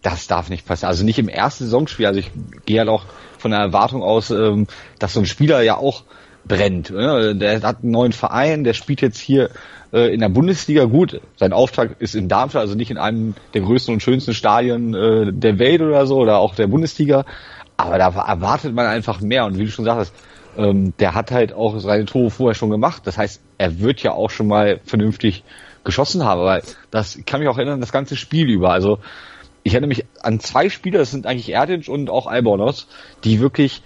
das 0.02 0.26
darf 0.26 0.50
nicht 0.50 0.66
passieren. 0.66 0.90
Also 0.90 1.04
nicht 1.04 1.18
im 1.18 1.28
ersten 1.28 1.64
Saisonspiel. 1.64 2.06
Also 2.06 2.20
ich 2.20 2.30
gehe 2.66 2.78
halt 2.80 2.90
auch 2.90 3.04
von 3.38 3.52
der 3.52 3.60
Erwartung 3.60 4.02
aus, 4.02 4.30
ähm, 4.30 4.66
dass 4.98 5.14
so 5.14 5.20
ein 5.20 5.26
Spieler 5.26 5.62
ja 5.62 5.78
auch 5.78 6.04
brennt. 6.46 6.90
Ne? 6.90 7.34
Der 7.34 7.62
hat 7.62 7.82
einen 7.82 7.92
neuen 7.92 8.12
Verein, 8.12 8.64
der 8.64 8.74
spielt 8.74 9.00
jetzt 9.00 9.18
hier 9.18 9.50
äh, 9.94 10.12
in 10.12 10.20
der 10.20 10.28
Bundesliga 10.28 10.84
gut. 10.84 11.20
Sein 11.36 11.52
Auftrag 11.52 11.96
ist 12.00 12.14
in 12.14 12.28
Darmstadt, 12.28 12.62
also 12.62 12.74
nicht 12.74 12.90
in 12.90 12.98
einem 12.98 13.34
der 13.54 13.62
größten 13.62 13.94
und 13.94 14.02
schönsten 14.02 14.34
Stadien 14.34 14.92
äh, 14.94 15.32
der 15.32 15.58
Welt 15.58 15.80
oder 15.80 16.06
so 16.06 16.18
oder 16.18 16.38
auch 16.38 16.56
der 16.56 16.66
Bundesliga. 16.66 17.24
Aber 17.76 17.98
da 17.98 18.08
erwartet 18.08 18.74
man 18.74 18.86
einfach 18.86 19.20
mehr. 19.20 19.44
Und 19.46 19.58
wie 19.58 19.64
du 19.64 19.70
schon 19.70 19.84
sagst, 19.84 20.12
ähm, 20.56 20.92
der 20.98 21.14
hat 21.14 21.30
halt 21.30 21.52
auch 21.52 21.78
seine 21.78 22.04
Tore 22.04 22.30
vorher 22.30 22.54
schon 22.54 22.70
gemacht. 22.70 23.02
Das 23.04 23.16
heißt, 23.16 23.40
er 23.56 23.78
wird 23.78 24.02
ja 24.02 24.12
auch 24.12 24.30
schon 24.30 24.48
mal 24.48 24.80
vernünftig 24.84 25.44
geschossen 25.84 26.24
haben. 26.24 26.42
Weil 26.42 26.62
das 26.90 27.18
kann 27.24 27.40
mich 27.40 27.48
auch 27.48 27.58
erinnern, 27.58 27.80
das 27.80 27.92
ganze 27.92 28.16
Spiel 28.16 28.48
über. 28.50 28.70
Also 28.70 28.98
ich 29.62 29.74
erinnere 29.74 29.88
mich 29.88 30.04
an 30.22 30.40
zwei 30.40 30.68
Spieler, 30.68 30.98
das 30.98 31.10
sind 31.10 31.26
eigentlich 31.26 31.50
Erdic 31.50 31.88
und 31.88 32.10
auch 32.10 32.26
Albornoz, 32.26 32.86
die 33.22 33.40
wirklich 33.40 33.82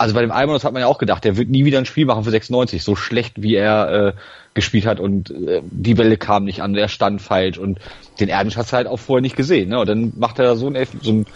also 0.00 0.14
bei 0.14 0.22
dem 0.22 0.32
Albonos 0.32 0.64
hat 0.64 0.72
man 0.72 0.80
ja 0.80 0.88
auch 0.88 0.96
gedacht, 0.96 1.24
der 1.24 1.36
wird 1.36 1.50
nie 1.50 1.66
wieder 1.66 1.76
ein 1.76 1.84
Spiel 1.84 2.06
machen 2.06 2.24
für 2.24 2.30
96, 2.30 2.82
so 2.82 2.96
schlecht 2.96 3.42
wie 3.42 3.54
er 3.54 3.92
äh, 3.92 4.12
gespielt 4.54 4.86
hat 4.86 4.98
und 4.98 5.30
äh, 5.30 5.60
die 5.70 5.92
Bälle 5.92 6.16
kamen 6.16 6.46
nicht 6.46 6.62
an, 6.62 6.72
der 6.72 6.88
stand 6.88 7.20
falsch 7.20 7.58
und 7.58 7.78
den 8.18 8.30
Erdnisch 8.30 8.56
hat 8.56 8.72
halt 8.72 8.86
auch 8.86 8.96
vorher 8.96 9.20
nicht 9.20 9.36
gesehen. 9.36 9.68
Ne? 9.68 9.78
Und 9.78 9.88
dann 9.90 10.14
macht 10.16 10.38
er 10.38 10.46
da 10.46 10.56
so 10.56 10.66
einen, 10.66 10.76
Elf 10.76 10.92
so 11.02 11.10
einen 11.10 11.26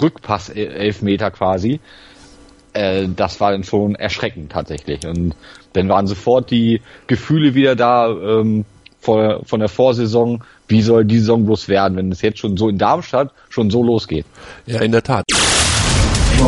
Rückpass 0.00 0.48
äh, 0.48 0.64
Elfmeter 0.64 1.30
quasi. 1.32 1.80
Äh, 2.72 3.08
das 3.14 3.40
war 3.42 3.52
dann 3.52 3.62
schon 3.62 3.94
erschreckend 3.94 4.52
tatsächlich. 4.52 5.06
Und 5.06 5.36
dann 5.74 5.90
waren 5.90 6.06
sofort 6.06 6.50
die 6.50 6.80
Gefühle 7.06 7.54
wieder 7.54 7.76
da 7.76 8.08
ähm, 8.08 8.64
vor, 9.00 9.42
von 9.44 9.60
der 9.60 9.68
Vorsaison, 9.68 10.42
wie 10.66 10.80
soll 10.80 11.04
die 11.04 11.18
Saison 11.18 11.44
bloß 11.44 11.68
werden, 11.68 11.98
wenn 11.98 12.10
es 12.10 12.22
jetzt 12.22 12.38
schon 12.38 12.56
so 12.56 12.70
in 12.70 12.78
Darmstadt 12.78 13.32
schon 13.50 13.68
so 13.68 13.82
losgeht. 13.82 14.24
Ja, 14.64 14.80
in 14.80 14.92
der 14.92 15.02
Tat. 15.02 15.24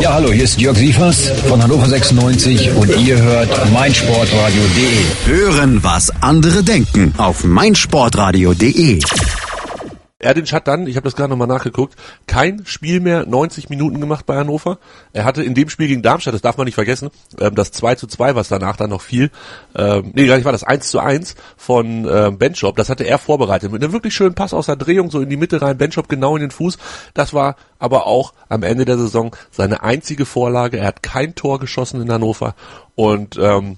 Ja, 0.01 0.13
hallo, 0.13 0.31
hier 0.31 0.43
ist 0.43 0.61
Jörg 0.61 0.77
Sievers 0.77 1.29
von 1.47 1.61
Hannover 1.61 1.87
96 1.87 2.71
und 2.75 2.95
ihr 2.97 3.19
hört 3.21 3.71
meinsportradio.de. 3.71 5.33
Hören, 5.33 5.83
was 5.83 6.11
andere 6.21 6.63
denken 6.63 7.13
auf 7.17 7.43
meinsportradio.de. 7.43 8.99
Erdinch 10.19 10.51
hat 10.51 10.67
dann, 10.67 10.87
ich 10.87 10.95
habe 10.95 11.03
das 11.03 11.15
gerade 11.15 11.29
nochmal 11.29 11.47
nachgeguckt, 11.47 11.95
kein 12.25 12.65
Spiel 12.65 13.01
mehr 13.01 13.27
90 13.27 13.69
Minuten 13.69 14.01
gemacht 14.01 14.25
bei 14.25 14.35
Hannover. 14.35 14.79
Er 15.13 15.25
hatte 15.25 15.43
in 15.43 15.53
dem 15.53 15.69
Spiel 15.69 15.87
gegen 15.87 16.01
Darmstadt, 16.01 16.33
das 16.33 16.41
darf 16.41 16.57
man 16.57 16.65
nicht 16.65 16.73
vergessen, 16.73 17.11
ähm, 17.39 17.53
das 17.53 17.71
2 17.71 17.95
zu 17.95 18.07
2, 18.07 18.33
was 18.33 18.47
danach 18.47 18.77
dann 18.77 18.89
noch 18.89 19.01
fiel, 19.01 19.29
ähm, 19.75 20.11
nee, 20.15 20.25
gar 20.25 20.37
nicht 20.37 20.45
war 20.45 20.51
das 20.51 20.63
1 20.63 20.89
zu 20.89 20.99
1 20.99 21.35
von 21.55 22.07
ähm, 22.09 22.39
Benchop, 22.39 22.75
das 22.77 22.89
hatte 22.89 23.03
er 23.03 23.19
vorbereitet 23.19 23.71
mit 23.71 23.83
einem 23.83 23.93
wirklich 23.93 24.15
schönen 24.15 24.33
Pass 24.33 24.55
aus 24.55 24.65
der 24.65 24.75
Drehung, 24.75 25.11
so 25.11 25.21
in 25.21 25.29
die 25.29 25.37
Mitte 25.37 25.61
rein, 25.61 25.77
Benchop 25.77 26.09
genau 26.09 26.35
in 26.35 26.41
den 26.41 26.51
Fuß. 26.51 26.79
Das 27.13 27.35
war 27.35 27.55
aber 27.77 28.07
auch 28.07 28.33
am 28.49 28.63
Ende 28.63 28.85
der 28.85 28.97
Saison 28.97 29.35
seine 29.51 29.83
einzige 29.83 30.25
Vorlage. 30.25 30.77
Er 30.77 30.87
hat 30.87 31.03
kein 31.03 31.35
Tor 31.35 31.59
geschossen 31.59 32.01
in 32.01 32.11
Hannover 32.11 32.55
und 32.95 33.37
ähm, 33.37 33.77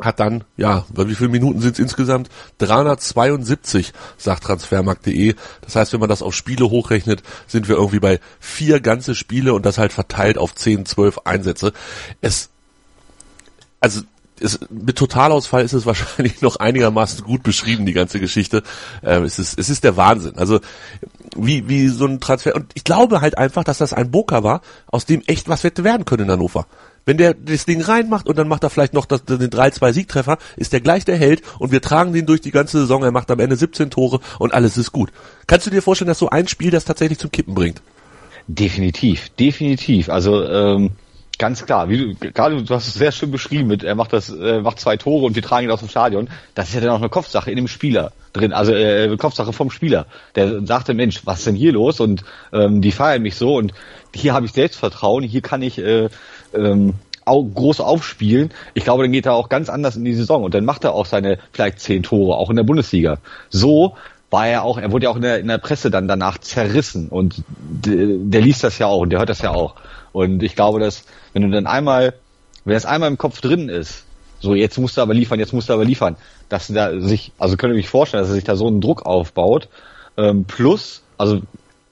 hat 0.00 0.18
dann, 0.18 0.42
ja, 0.56 0.84
wie 0.92 1.14
viele 1.14 1.30
Minuten 1.30 1.60
sind 1.60 1.74
es 1.74 1.78
insgesamt? 1.78 2.28
372, 2.58 3.92
sagt 4.18 4.42
transfermarkt.de. 4.44 5.34
Das 5.60 5.76
heißt, 5.76 5.92
wenn 5.92 6.00
man 6.00 6.08
das 6.08 6.22
auf 6.22 6.34
Spiele 6.34 6.68
hochrechnet, 6.68 7.22
sind 7.46 7.68
wir 7.68 7.76
irgendwie 7.76 8.00
bei 8.00 8.18
vier 8.40 8.80
ganze 8.80 9.14
Spiele 9.14 9.54
und 9.54 9.64
das 9.64 9.78
halt 9.78 9.92
verteilt 9.92 10.36
auf 10.36 10.54
10, 10.54 10.86
12 10.86 11.20
Einsätze. 11.24 11.72
Es, 12.20 12.50
also, 13.80 14.00
es, 14.40 14.58
mit 14.68 14.96
Totalausfall 14.96 15.64
ist 15.64 15.74
es 15.74 15.86
wahrscheinlich 15.86 16.42
noch 16.42 16.56
einigermaßen 16.56 17.22
gut 17.24 17.44
beschrieben, 17.44 17.86
die 17.86 17.92
ganze 17.92 18.18
Geschichte. 18.18 18.64
Ähm, 19.04 19.22
es, 19.22 19.38
ist, 19.38 19.56
es 19.56 19.70
ist 19.70 19.84
der 19.84 19.96
Wahnsinn. 19.96 20.38
Also, 20.38 20.58
wie, 21.36 21.68
wie 21.68 21.86
so 21.86 22.06
ein 22.06 22.18
Transfer. 22.18 22.56
Und 22.56 22.72
ich 22.74 22.82
glaube 22.82 23.20
halt 23.20 23.38
einfach, 23.38 23.62
dass 23.62 23.78
das 23.78 23.92
ein 23.92 24.10
Boker 24.10 24.42
war, 24.42 24.60
aus 24.88 25.06
dem 25.06 25.22
echt 25.26 25.48
was 25.48 25.62
hätte 25.62 25.84
werden 25.84 26.04
können 26.04 26.24
in 26.24 26.32
Hannover. 26.32 26.66
Wenn 27.06 27.18
der 27.18 27.34
das 27.34 27.66
Ding 27.66 27.82
reinmacht 27.82 28.26
und 28.26 28.38
dann 28.38 28.48
macht 28.48 28.62
er 28.62 28.70
vielleicht 28.70 28.94
noch 28.94 29.06
das, 29.06 29.24
den 29.24 29.50
3-2 29.50 29.92
Siegtreffer, 29.92 30.38
ist 30.56 30.72
der 30.72 30.80
gleich 30.80 31.04
der 31.04 31.16
Held 31.16 31.42
und 31.58 31.72
wir 31.72 31.82
tragen 31.82 32.12
den 32.12 32.26
durch 32.26 32.40
die 32.40 32.50
ganze 32.50 32.78
Saison. 32.80 33.02
Er 33.02 33.12
macht 33.12 33.30
am 33.30 33.40
Ende 33.40 33.56
17 33.56 33.90
Tore 33.90 34.20
und 34.38 34.54
alles 34.54 34.76
ist 34.76 34.92
gut. 34.92 35.10
Kannst 35.46 35.66
du 35.66 35.70
dir 35.70 35.82
vorstellen, 35.82 36.08
dass 36.08 36.18
so 36.18 36.30
ein 36.30 36.48
Spiel 36.48 36.70
das 36.70 36.84
tatsächlich 36.84 37.18
zum 37.18 37.30
Kippen 37.30 37.54
bringt? 37.54 37.82
Definitiv, 38.46 39.30
definitiv. 39.30 40.08
Also 40.08 40.44
ähm, 40.44 40.90
ganz 41.38 41.64
klar, 41.64 41.88
wie 41.88 41.98
du 41.98 42.30
gerade 42.32 42.62
du 42.62 42.74
hast 42.74 42.88
es 42.88 42.94
sehr 42.94 43.12
schön 43.12 43.30
beschrieben 43.30 43.68
mit, 43.68 43.82
er 43.82 43.94
macht 43.94 44.12
das, 44.12 44.30
äh, 44.30 44.60
macht 44.60 44.80
zwei 44.80 44.96
Tore 44.96 45.26
und 45.26 45.34
wir 45.34 45.42
tragen 45.42 45.66
ihn 45.66 45.70
aus 45.70 45.80
dem 45.80 45.88
Stadion. 45.88 46.28
Das 46.54 46.68
ist 46.68 46.74
ja 46.74 46.80
dann 46.80 46.90
auch 46.90 46.98
eine 46.98 47.08
Kopfsache 47.08 47.50
in 47.50 47.56
dem 47.56 47.68
Spieler 47.68 48.12
drin, 48.32 48.52
also 48.52 48.72
äh, 48.72 49.16
Kopfsache 49.16 49.52
vom 49.52 49.70
Spieler. 49.70 50.06
Der 50.34 50.64
sagte, 50.66 50.94
Mensch, 50.94 51.22
was 51.24 51.38
ist 51.38 51.46
denn 51.46 51.56
hier 51.56 51.72
los? 51.72 52.00
Und 52.00 52.24
ähm, 52.52 52.80
die 52.80 52.92
feiern 52.92 53.22
mich 53.22 53.36
so 53.36 53.56
und 53.56 53.72
hier 54.14 54.34
habe 54.34 54.46
ich 54.46 54.52
Selbstvertrauen, 54.52 55.24
hier 55.24 55.42
kann 55.42 55.62
ich 55.62 55.78
äh, 55.78 56.08
ähm, 56.54 56.94
groß 57.26 57.80
aufspielen. 57.80 58.50
Ich 58.74 58.84
glaube, 58.84 59.04
dann 59.04 59.12
geht 59.12 59.26
er 59.26 59.34
auch 59.34 59.48
ganz 59.48 59.68
anders 59.68 59.96
in 59.96 60.04
die 60.04 60.14
Saison 60.14 60.44
und 60.44 60.54
dann 60.54 60.64
macht 60.64 60.84
er 60.84 60.94
auch 60.94 61.06
seine 61.06 61.38
vielleicht 61.52 61.80
zehn 61.80 62.02
Tore, 62.02 62.36
auch 62.36 62.50
in 62.50 62.56
der 62.56 62.64
Bundesliga. 62.64 63.18
So 63.48 63.96
war 64.34 64.48
er 64.48 64.64
auch, 64.64 64.78
er 64.78 64.90
wurde 64.90 65.04
ja 65.04 65.10
auch 65.10 65.16
in 65.16 65.22
der, 65.22 65.38
in 65.38 65.46
der 65.46 65.58
Presse 65.58 65.92
dann 65.92 66.08
danach 66.08 66.38
zerrissen 66.38 67.08
und 67.08 67.42
der, 67.46 67.94
der 68.18 68.40
liest 68.40 68.64
das 68.64 68.78
ja 68.78 68.88
auch 68.88 69.02
und 69.02 69.10
der 69.10 69.20
hört 69.20 69.28
das 69.28 69.42
ja 69.42 69.52
auch. 69.52 69.76
Und 70.12 70.42
ich 70.42 70.56
glaube, 70.56 70.80
dass 70.80 71.04
wenn 71.32 71.42
du 71.42 71.50
dann 71.50 71.68
einmal, 71.68 72.14
wenn 72.64 72.74
das 72.74 72.84
einmal 72.84 73.08
im 73.08 73.16
Kopf 73.16 73.40
drin 73.40 73.68
ist, 73.68 74.04
so 74.40 74.56
jetzt 74.56 74.76
musst 74.76 74.96
du 74.96 75.02
aber 75.02 75.14
liefern, 75.14 75.38
jetzt 75.38 75.52
musst 75.52 75.68
du 75.68 75.72
aber 75.72 75.84
liefern, 75.84 76.16
dass 76.48 76.66
da 76.66 77.00
sich, 77.00 77.30
also 77.38 77.56
könnt 77.56 77.72
ihr 77.72 77.76
mich 77.76 77.88
vorstellen, 77.88 78.24
dass 78.24 78.30
er 78.30 78.34
sich 78.34 78.44
da 78.44 78.56
so 78.56 78.66
einen 78.66 78.80
Druck 78.80 79.06
aufbaut, 79.06 79.68
ähm, 80.16 80.44
plus, 80.44 81.02
also 81.16 81.40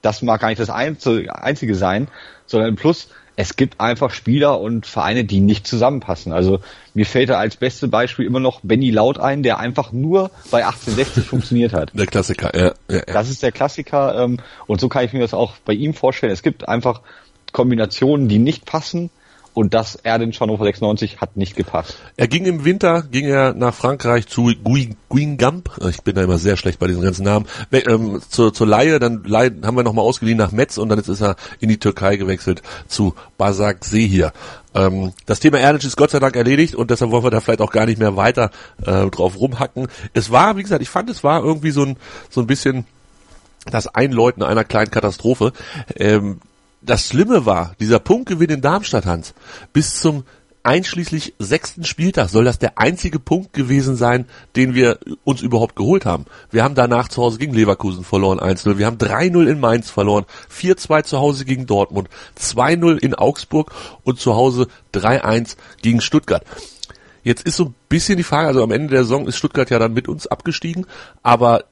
das 0.01 0.21
mag 0.21 0.41
gar 0.41 0.49
nicht 0.49 0.59
das 0.59 0.69
Einzige 0.69 1.75
sein, 1.75 2.09
sondern 2.45 2.75
plus, 2.75 3.07
es 3.35 3.55
gibt 3.55 3.79
einfach 3.79 4.11
Spieler 4.11 4.59
und 4.59 4.85
Vereine, 4.85 5.23
die 5.23 5.39
nicht 5.39 5.65
zusammenpassen. 5.65 6.31
Also 6.31 6.59
mir 6.93 7.05
fällt 7.05 7.29
da 7.29 7.39
als 7.39 7.55
beste 7.55 7.87
Beispiel 7.87 8.25
immer 8.25 8.39
noch 8.39 8.61
Benny 8.61 8.91
Laut 8.91 9.19
ein, 9.19 9.43
der 9.43 9.59
einfach 9.59 9.91
nur 9.91 10.29
bei 10.51 10.65
1860 10.65 11.23
funktioniert 11.27 11.73
hat. 11.73 11.91
Der 11.93 12.05
Klassiker, 12.05 12.55
ja. 12.55 12.73
ja, 12.89 12.97
ja. 12.97 13.01
Das 13.05 13.29
ist 13.29 13.41
der 13.41 13.51
Klassiker 13.51 14.23
ähm, 14.23 14.37
und 14.67 14.79
so 14.79 14.89
kann 14.89 15.05
ich 15.05 15.13
mir 15.13 15.19
das 15.19 15.33
auch 15.33 15.53
bei 15.65 15.73
ihm 15.73 15.93
vorstellen. 15.93 16.31
Es 16.31 16.43
gibt 16.43 16.67
einfach 16.67 17.01
Kombinationen, 17.51 18.27
die 18.27 18.39
nicht 18.39 18.65
passen 18.65 19.09
und 19.53 19.73
das 19.73 19.95
Erdin 19.95 20.31
Hannover 20.31 20.65
96 20.65 21.21
hat 21.21 21.37
nicht 21.37 21.55
gepasst. 21.55 21.97
Er 22.17 22.27
ging 22.27 22.45
im 22.45 22.65
Winter, 22.65 23.03
ging 23.03 23.25
er 23.25 23.53
nach 23.53 23.73
Frankreich 23.73 24.27
zu 24.27 24.51
Guingamp. 25.09 25.69
Ich 25.89 26.01
bin 26.01 26.15
da 26.15 26.23
immer 26.23 26.37
sehr 26.37 26.57
schlecht 26.57 26.79
bei 26.79 26.87
diesen 26.87 27.03
ganzen 27.03 27.23
Namen. 27.23 27.45
Ähm, 27.71 28.21
zur, 28.29 28.53
zur 28.53 28.67
Laie, 28.67 28.99
dann 28.99 29.23
Laie, 29.25 29.51
haben 29.63 29.77
wir 29.77 29.83
nochmal 29.83 30.05
ausgeliehen 30.05 30.37
nach 30.37 30.51
Metz 30.51 30.77
und 30.77 30.89
dann 30.89 30.99
ist 30.99 31.21
er 31.21 31.35
in 31.59 31.69
die 31.69 31.79
Türkei 31.79 32.15
gewechselt 32.15 32.61
zu 32.87 33.13
Basak 33.37 33.85
Sehir. 33.85 34.33
Ähm, 34.73 35.13
das 35.25 35.39
Thema 35.39 35.59
Erdinch 35.59 35.85
ist 35.85 35.97
Gott 35.97 36.11
sei 36.11 36.19
Dank 36.19 36.35
erledigt 36.35 36.75
und 36.75 36.89
deshalb 36.89 37.11
wollen 37.11 37.23
wir 37.23 37.31
da 37.31 37.39
vielleicht 37.39 37.61
auch 37.61 37.71
gar 37.71 37.85
nicht 37.85 37.99
mehr 37.99 38.15
weiter 38.15 38.49
äh, 38.85 39.07
drauf 39.07 39.39
rumhacken. 39.39 39.87
Es 40.13 40.31
war, 40.31 40.57
wie 40.57 40.63
gesagt, 40.63 40.81
ich 40.81 40.89
fand, 40.89 41.09
es 41.09 41.23
war 41.23 41.43
irgendwie 41.43 41.71
so 41.71 41.83
ein, 41.83 41.97
so 42.29 42.41
ein 42.41 42.47
bisschen 42.47 42.85
das 43.69 43.87
Einläuten 43.87 44.43
einer 44.43 44.63
kleinen 44.63 44.91
Katastrophe. 44.91 45.53
Ähm, 45.95 46.41
das 46.85 47.07
Schlimme 47.07 47.45
war, 47.45 47.75
dieser 47.79 47.99
Punktgewinn 47.99 48.49
in 48.49 48.61
Darmstadt, 48.61 49.05
Hans, 49.05 49.33
bis 49.71 49.99
zum 49.99 50.23
einschließlich 50.63 51.33
sechsten 51.39 51.83
Spieltag 51.83 52.29
soll 52.29 52.45
das 52.45 52.57
der 52.57 52.77
einzige 52.77 53.19
Punkt 53.19 53.51
gewesen 53.51 53.97
sein, 53.97 54.25
den 54.55 54.73
wir 54.73 54.97
uns 55.25 55.41
überhaupt 55.41 55.75
geholt 55.75 56.05
haben. 56.05 56.25
Wir 56.51 56.63
haben 56.63 56.75
danach 56.75 57.09
zu 57.09 57.21
Hause 57.21 57.37
gegen 57.37 57.53
Leverkusen 57.53 58.05
verloren 58.05 58.39
1-0, 58.39 58.77
wir 58.77 58.85
haben 58.85 58.97
3-0 58.97 59.45
in 59.45 59.59
Mainz 59.59 59.89
verloren, 59.89 60.25
4-2 60.49 61.03
zu 61.03 61.19
Hause 61.19 61.43
gegen 61.45 61.65
Dortmund, 61.65 62.09
2-0 62.39 62.97
in 62.97 63.13
Augsburg 63.13 63.71
und 64.03 64.19
zu 64.19 64.35
Hause 64.35 64.67
3-1 64.93 65.57
gegen 65.81 65.99
Stuttgart. 65.99 66.45
Jetzt 67.23 67.45
ist 67.45 67.57
so 67.57 67.65
ein 67.65 67.75
bisschen 67.89 68.17
die 68.17 68.23
Frage, 68.23 68.47
also 68.47 68.63
am 68.63 68.71
Ende 68.71 68.89
der 68.89 69.03
Saison 69.03 69.27
ist 69.27 69.37
Stuttgart 69.37 69.69
ja 69.69 69.79
dann 69.79 69.93
mit 69.93 70.07
uns 70.07 70.27
abgestiegen, 70.27 70.85
aber 71.23 71.65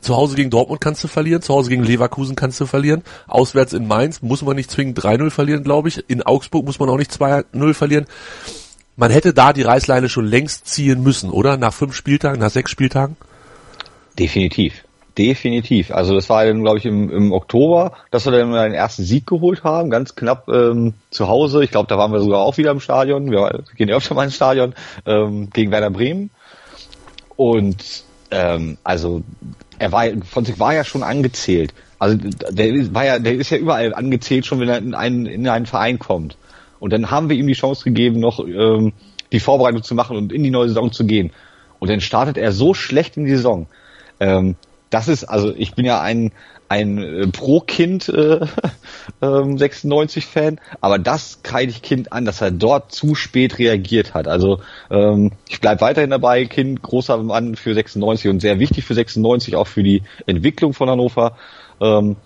Zu 0.00 0.16
Hause 0.16 0.36
gegen 0.36 0.50
Dortmund 0.50 0.80
kannst 0.80 1.04
du 1.04 1.08
verlieren, 1.08 1.42
zu 1.42 1.54
Hause 1.54 1.70
gegen 1.70 1.84
Leverkusen 1.84 2.36
kannst 2.36 2.60
du 2.60 2.66
verlieren, 2.66 3.02
auswärts 3.26 3.72
in 3.72 3.86
Mainz 3.86 4.22
muss 4.22 4.42
man 4.42 4.56
nicht 4.56 4.70
zwingend 4.70 4.98
3-0 4.98 5.30
verlieren, 5.30 5.62
glaube 5.62 5.88
ich, 5.88 6.02
in 6.08 6.22
Augsburg 6.22 6.64
muss 6.64 6.78
man 6.78 6.88
auch 6.88 6.96
nicht 6.96 7.12
2-0 7.12 7.74
verlieren. 7.74 8.06
Man 8.96 9.10
hätte 9.10 9.32
da 9.32 9.52
die 9.52 9.62
Reißleine 9.62 10.08
schon 10.08 10.26
längst 10.26 10.66
ziehen 10.66 11.02
müssen, 11.02 11.30
oder? 11.30 11.56
Nach 11.56 11.72
fünf 11.72 11.94
Spieltagen, 11.94 12.40
nach 12.40 12.50
sechs 12.50 12.70
Spieltagen? 12.70 13.16
Definitiv. 14.18 14.84
Definitiv. 15.16 15.90
Also 15.90 16.14
das 16.14 16.28
war 16.28 16.44
dann, 16.44 16.62
glaube 16.62 16.78
ich, 16.78 16.86
im, 16.86 17.10
im 17.10 17.32
Oktober, 17.32 17.92
dass 18.10 18.24
wir 18.24 18.32
dann 18.32 18.52
den 18.52 18.74
ersten 18.74 19.02
Sieg 19.02 19.26
geholt 19.26 19.64
haben, 19.64 19.90
ganz 19.90 20.14
knapp 20.14 20.48
ähm, 20.48 20.94
zu 21.10 21.28
Hause. 21.28 21.64
Ich 21.64 21.70
glaube, 21.70 21.88
da 21.88 21.98
waren 21.98 22.12
wir 22.12 22.20
sogar 22.20 22.40
auch 22.40 22.56
wieder 22.58 22.70
im 22.70 22.80
Stadion. 22.80 23.30
Wir 23.30 23.64
gehen 23.76 23.88
ja 23.88 23.96
öfter 23.96 24.14
mal 24.14 24.24
ins 24.24 24.36
Stadion 24.36 24.74
ähm, 25.06 25.50
gegen 25.50 25.72
Werder 25.72 25.90
Bremen. 25.90 26.30
Und 27.36 28.04
ähm, 28.30 28.78
also 28.84 29.22
er 29.80 29.92
war 29.92 30.04
sich 30.44 30.58
war 30.58 30.74
ja 30.74 30.84
schon 30.84 31.02
angezählt. 31.02 31.72
Also 31.98 32.16
der 32.18 32.94
war 32.94 33.04
ja, 33.04 33.18
der 33.18 33.34
ist 33.34 33.50
ja 33.50 33.56
überall 33.56 33.94
angezählt, 33.94 34.44
schon 34.44 34.60
wenn 34.60 34.68
er 34.68 34.78
in 34.78 34.94
einen, 34.94 35.26
in 35.26 35.48
einen 35.48 35.66
Verein 35.66 35.98
kommt. 35.98 36.36
Und 36.78 36.92
dann 36.92 37.10
haben 37.10 37.30
wir 37.30 37.36
ihm 37.36 37.46
die 37.46 37.54
Chance 37.54 37.84
gegeben, 37.84 38.20
noch 38.20 38.40
ähm, 38.40 38.92
die 39.32 39.40
Vorbereitung 39.40 39.82
zu 39.82 39.94
machen 39.94 40.16
und 40.16 40.32
in 40.32 40.42
die 40.42 40.50
neue 40.50 40.68
Saison 40.68 40.92
zu 40.92 41.06
gehen. 41.06 41.32
Und 41.78 41.88
dann 41.90 42.02
startet 42.02 42.36
er 42.36 42.52
so 42.52 42.74
schlecht 42.74 43.16
in 43.16 43.24
die 43.24 43.36
Saison. 43.36 43.66
Ähm, 44.18 44.56
das 44.90 45.08
ist, 45.08 45.24
also 45.24 45.54
ich 45.56 45.74
bin 45.74 45.86
ja 45.86 46.00
ein, 46.00 46.32
ein 46.70 46.98
äh, 46.98 47.26
Pro-Kind 47.26 48.08
äh, 48.08 48.40
ähm, 49.22 49.56
96-Fan, 49.56 50.60
aber 50.80 50.98
das 51.00 51.42
kreide 51.42 51.72
ich 51.72 51.82
Kind 51.82 52.12
an, 52.12 52.24
dass 52.24 52.40
er 52.40 52.52
dort 52.52 52.92
zu 52.92 53.16
spät 53.16 53.58
reagiert 53.58 54.14
hat. 54.14 54.28
Also 54.28 54.60
ähm, 54.88 55.32
ich 55.48 55.60
bleib 55.60 55.80
weiterhin 55.80 56.10
dabei, 56.10 56.44
Kind, 56.44 56.80
großer 56.80 57.18
Mann 57.18 57.56
für 57.56 57.74
96 57.74 58.30
und 58.30 58.40
sehr 58.40 58.60
wichtig 58.60 58.84
für 58.84 58.94
96, 58.94 59.56
auch 59.56 59.66
für 59.66 59.82
die 59.82 60.04
Entwicklung 60.26 60.72
von 60.72 60.88
Hannover. 60.88 61.36
Ähm, 61.80 62.16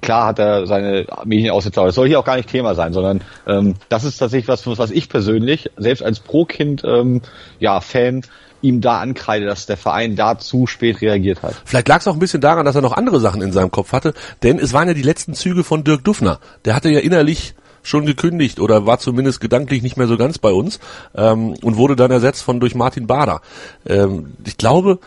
klar 0.00 0.26
hat 0.26 0.38
er 0.38 0.66
seine 0.66 1.06
Medienaussetzer, 1.24 1.80
aber 1.80 1.88
das 1.88 1.94
soll 1.94 2.08
hier 2.08 2.18
auch 2.18 2.24
gar 2.24 2.36
nicht 2.36 2.48
Thema 2.48 2.74
sein, 2.74 2.92
sondern 2.92 3.20
ähm, 3.46 3.74
das 3.88 4.04
ist 4.04 4.18
tatsächlich 4.18 4.48
was, 4.48 4.66
was 4.66 4.90
ich 4.90 5.08
persönlich, 5.08 5.70
selbst 5.76 6.02
als 6.02 6.20
Pro-Kind, 6.20 6.82
ähm, 6.84 7.22
ja, 7.58 7.80
Fan, 7.80 8.22
ihm 8.60 8.80
da 8.80 8.98
ankreide, 9.00 9.46
dass 9.46 9.66
der 9.66 9.76
Verein 9.76 10.16
da 10.16 10.38
zu 10.38 10.66
spät 10.66 11.00
reagiert 11.00 11.42
hat. 11.42 11.54
Vielleicht 11.64 11.88
lag 11.88 12.00
es 12.00 12.08
auch 12.08 12.14
ein 12.14 12.18
bisschen 12.18 12.40
daran, 12.40 12.64
dass 12.64 12.74
er 12.74 12.82
noch 12.82 12.96
andere 12.96 13.20
Sachen 13.20 13.40
in 13.42 13.52
seinem 13.52 13.70
Kopf 13.70 13.92
hatte, 13.92 14.14
denn 14.42 14.58
es 14.58 14.72
waren 14.72 14.88
ja 14.88 14.94
die 14.94 15.02
letzten 15.02 15.34
Züge 15.34 15.64
von 15.64 15.84
Dirk 15.84 16.04
Duffner. 16.04 16.40
Der 16.64 16.74
hatte 16.74 16.90
ja 16.90 17.00
innerlich 17.00 17.54
schon 17.82 18.06
gekündigt 18.06 18.60
oder 18.60 18.86
war 18.86 18.98
zumindest 18.98 19.40
gedanklich 19.40 19.82
nicht 19.82 19.96
mehr 19.96 20.08
so 20.08 20.16
ganz 20.16 20.38
bei 20.38 20.50
uns 20.50 20.80
ähm, 21.14 21.54
und 21.62 21.76
wurde 21.76 21.96
dann 21.96 22.10
ersetzt 22.10 22.42
von 22.42 22.60
durch 22.60 22.74
Martin 22.74 23.06
Bader. 23.06 23.40
Ähm, 23.86 24.34
ich 24.44 24.58
glaube, 24.58 24.98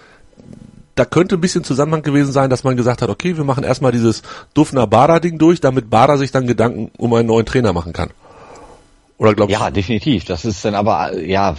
da 0.95 1.06
könnte 1.06 1.36
ein 1.36 1.41
bisschen 1.41 1.63
Zusammenhang 1.63 2.04
gewesen 2.04 2.32
sein, 2.32 2.49
dass 2.49 2.63
man 2.63 2.75
gesagt 2.75 3.01
hat, 3.01 3.10
okay, 3.10 3.38
wir 3.38 3.43
machen 3.43 3.63
erstmal 3.63 3.91
dieses 3.91 4.21
Duffner-Bader-Ding 4.54 5.38
durch, 5.38 5.62
damit 5.62 5.89
Bader 5.89 6.17
sich 6.17 6.32
dann 6.32 6.47
Gedanken 6.47 6.91
um 6.97 7.13
einen 7.13 7.27
neuen 7.27 7.45
Trainer 7.45 7.73
machen 7.73 7.93
kann. 7.93 8.10
Oder 9.17 9.34
glaubst 9.34 9.54
Ja, 9.54 9.71
definitiv. 9.71 10.25
Das 10.25 10.45
ist 10.45 10.65
dann 10.65 10.75
aber, 10.75 11.19
ja, 11.19 11.56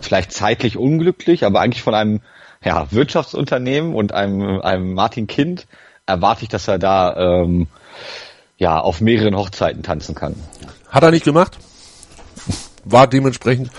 vielleicht 0.00 0.32
zeitlich 0.32 0.76
unglücklich, 0.76 1.44
aber 1.44 1.60
eigentlich 1.60 1.82
von 1.82 1.94
einem 1.94 2.20
ja, 2.64 2.90
Wirtschaftsunternehmen 2.90 3.94
und 3.94 4.12
einem, 4.12 4.60
einem 4.60 4.94
Martin 4.94 5.26
Kind 5.26 5.66
erwarte 6.04 6.42
ich, 6.42 6.48
dass 6.48 6.68
er 6.68 6.78
da 6.78 7.16
ähm, 7.16 7.68
ja 8.58 8.80
auf 8.80 9.00
mehreren 9.00 9.36
Hochzeiten 9.36 9.82
tanzen 9.82 10.14
kann. 10.14 10.34
Hat 10.88 11.02
er 11.02 11.10
nicht 11.10 11.24
gemacht? 11.24 11.58
War 12.84 13.06
dementsprechend 13.06 13.70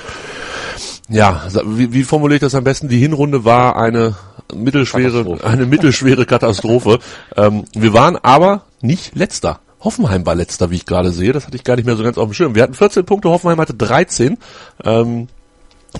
ja, 1.09 1.43
wie, 1.65 1.93
wie 1.93 2.03
formuliere 2.03 2.35
ich 2.35 2.41
das 2.41 2.55
am 2.55 2.63
besten? 2.63 2.89
Die 2.89 2.99
Hinrunde 2.99 3.45
war 3.45 3.77
eine 3.77 4.15
mittelschwere, 4.53 5.43
eine 5.43 5.65
mittelschwere 5.65 6.25
Katastrophe. 6.25 6.99
ähm, 7.35 7.65
wir 7.73 7.93
waren 7.93 8.17
aber 8.17 8.63
nicht 8.81 9.15
letzter. 9.15 9.59
Hoffenheim 9.81 10.25
war 10.25 10.35
letzter, 10.35 10.71
wie 10.71 10.75
ich 10.75 10.85
gerade 10.85 11.11
sehe. 11.11 11.33
Das 11.33 11.45
hatte 11.45 11.55
ich 11.55 11.63
gar 11.63 11.75
nicht 11.75 11.85
mehr 11.85 11.95
so 11.95 12.03
ganz 12.03 12.17
auf 12.17 12.27
dem 12.27 12.33
Schirm. 12.33 12.55
Wir 12.55 12.63
hatten 12.63 12.73
14 12.73 13.05
Punkte, 13.05 13.29
Hoffenheim 13.29 13.59
hatte 13.59 13.73
13. 13.73 14.37
Ähm, 14.83 15.27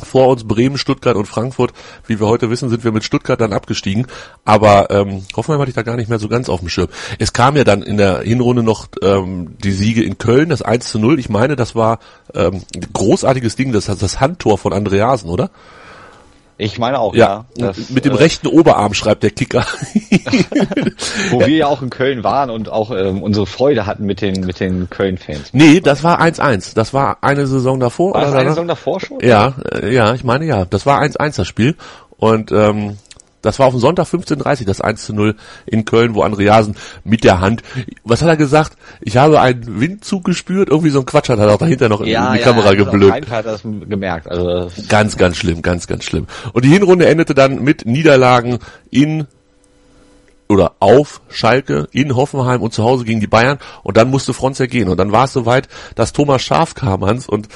vor 0.04 0.28
uns 0.28 0.44
Bremen, 0.44 0.78
Stuttgart 0.78 1.16
und 1.16 1.26
Frankfurt. 1.26 1.74
Wie 2.06 2.20
wir 2.20 2.28
heute 2.28 2.50
wissen, 2.50 2.70
sind 2.70 2.84
wir 2.84 2.92
mit 2.92 3.04
Stuttgart 3.04 3.40
dann 3.40 3.54
abgestiegen. 3.54 4.08
Aber 4.46 4.90
ähm, 4.92 5.24
Hoffenheim 5.36 5.62
hatte 5.62 5.70
ich 5.70 5.76
da 5.76 5.84
gar 5.84 5.96
nicht 5.96 6.10
mehr 6.10 6.20
so 6.20 6.28
ganz 6.28 6.50
auf 6.50 6.60
dem 6.60 6.70
Schirm. 6.70 6.90
Es 7.20 7.34
kam 7.34 7.56
ja 7.56 7.64
dann 7.64 7.82
in 7.82 7.98
der 7.98 8.20
Hinrunde 8.22 8.64
noch 8.64 8.88
ähm, 9.02 9.58
die 9.64 9.72
Siege 9.72 10.04
in 10.04 10.18
Köln, 10.18 10.50
das 10.50 10.62
1 10.62 10.90
zu 10.90 11.00
0. 11.00 11.20
Ich 11.20 11.30
meine, 11.30 11.56
das 11.56 11.76
war 11.76 12.00
ähm, 12.34 12.62
ein 12.76 12.88
großartiges 12.94 13.56
Ding, 13.56 13.72
das, 13.72 13.86
das 13.86 14.20
Handtor 14.20 14.58
von 14.58 14.74
Andreasen, 14.74 15.30
oder? 15.30 15.50
Ich 16.60 16.80
meine 16.80 17.00
auch, 17.00 17.14
ja. 17.14 17.46
ja 17.56 17.68
das, 17.68 17.92
mit 17.92 18.04
dem 18.06 18.14
äh, 18.14 18.18
rechten 18.18 18.48
Oberarm 18.48 18.96
schreibt 18.96 19.22
der 19.22 19.30
Kicker. 19.30 19.64
Wo 21.30 21.40
wir 21.42 21.50
ja 21.50 21.68
auch 21.68 21.84
in 21.84 21.92
Köln 21.92 22.24
waren 22.24 22.50
und 22.50 22.70
auch 22.70 22.90
ähm, 22.90 23.22
unsere 23.22 23.46
Freude 23.46 23.86
hatten 23.86 24.06
mit 24.06 24.22
den 24.22 24.42
mit 24.42 24.60
den 24.60 24.90
Köln-Fans. 24.90 25.50
Nee, 25.54 25.82
das 25.82 26.04
war 26.04 26.20
1-1. 26.20 26.74
Das 26.74 26.96
war 26.96 27.20
eine 27.22 27.46
Saison 27.46 27.80
davor. 27.80 28.16
War 28.16 28.22
das 28.22 28.34
eine 28.34 28.50
Saison 28.50 28.68
davor 28.68 29.00
schon? 29.00 29.20
Ja, 29.22 29.54
äh, 29.72 29.94
ja, 29.94 30.16
ich 30.16 30.24
meine 30.24 30.46
ja. 30.46 30.66
Das 30.66 30.88
war 30.88 31.00
1-1 31.02 31.38
das 31.38 31.48
Spiel. 31.48 31.76
Und 32.18 32.52
ähm, 32.52 32.98
das 33.42 33.60
war 33.60 33.68
auf 33.68 33.74
dem 33.74 33.80
Sonntag 33.80 34.08
15.30 34.08 34.66
das 34.66 34.82
1 34.82 35.06
zu 35.06 35.14
0 35.14 35.36
in 35.66 35.86
Köln, 35.86 36.16
wo 36.16 36.22
Andreasen 36.24 36.76
mit 37.04 37.24
der 37.24 37.40
Hand, 37.40 37.62
was 38.04 38.22
hat 38.22 38.30
er 38.30 38.38
gesagt? 38.38 38.78
Ich 39.02 39.18
habe 39.18 39.40
einen 39.40 39.80
Windzug 39.80 40.24
gespürt, 40.24 40.70
irgendwie 40.70 40.90
so 40.90 41.00
ein 41.00 41.06
Quatsch 41.06 41.30
hat 41.30 41.40
er 41.40 41.54
auch 41.54 41.58
dahinter 41.58 41.90
noch 41.90 42.04
ja, 42.06 42.28
in 42.28 42.34
die 42.34 42.40
ja, 42.40 42.46
Kamera 42.46 42.74
ja, 42.74 42.84
geblökt. 42.84 43.30
Hat 43.30 43.46
das 43.46 43.62
gemerkt. 43.64 44.28
Also 44.30 44.72
ganz, 44.88 45.18
ganz 45.18 45.38
schlimm, 45.38 45.62
ganz, 45.62 45.88
ganz 45.88 46.04
schlimm. 46.04 46.28
Und 46.54 46.66
die 46.66 46.70
Hinrunde 46.70 47.08
endete 47.08 47.34
dann 47.34 47.64
mit 47.64 47.86
Niederlagen 47.86 48.60
in 48.90 49.28
oder 50.50 50.76
auf 50.80 51.22
Schalke, 51.30 51.88
in 51.92 52.16
Hoffenheim 52.16 52.62
und 52.62 52.74
zu 52.74 52.84
Hause 52.84 53.04
gegen 53.04 53.20
die 53.20 53.28
Bayern 53.28 53.60
und 53.84 53.98
dann 53.98 54.10
musste 54.10 54.34
Fronzek 54.34 54.72
gehen 54.72 54.88
und 54.88 54.98
dann 54.98 55.12
war 55.12 55.26
es 55.26 55.34
soweit, 55.34 55.68
dass 55.96 56.14
Thomas 56.14 56.42
Schaf 56.42 56.74
kam, 56.74 57.06
Hans, 57.06 57.28
und 57.28 57.50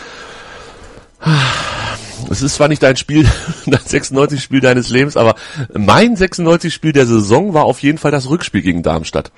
es 2.30 2.42
ist 2.42 2.56
zwar 2.56 2.68
nicht 2.68 2.84
dein 2.84 2.98
Spiel, 2.98 3.30
dein 3.66 3.82
96 3.84 4.42
Spiel 4.42 4.60
deines 4.60 4.90
Lebens, 4.90 5.18
aber 5.18 5.36
mein 5.74 6.16
96 6.16 6.74
Spiel 6.74 6.92
der 6.92 7.06
Saison 7.06 7.54
war 7.54 7.66
auf 7.66 7.82
jeden 7.82 7.98
Fall 7.98 8.12
das 8.12 8.30
Rückspiel 8.30 8.62
gegen 8.62 8.84
Darmstadt. 8.84 9.32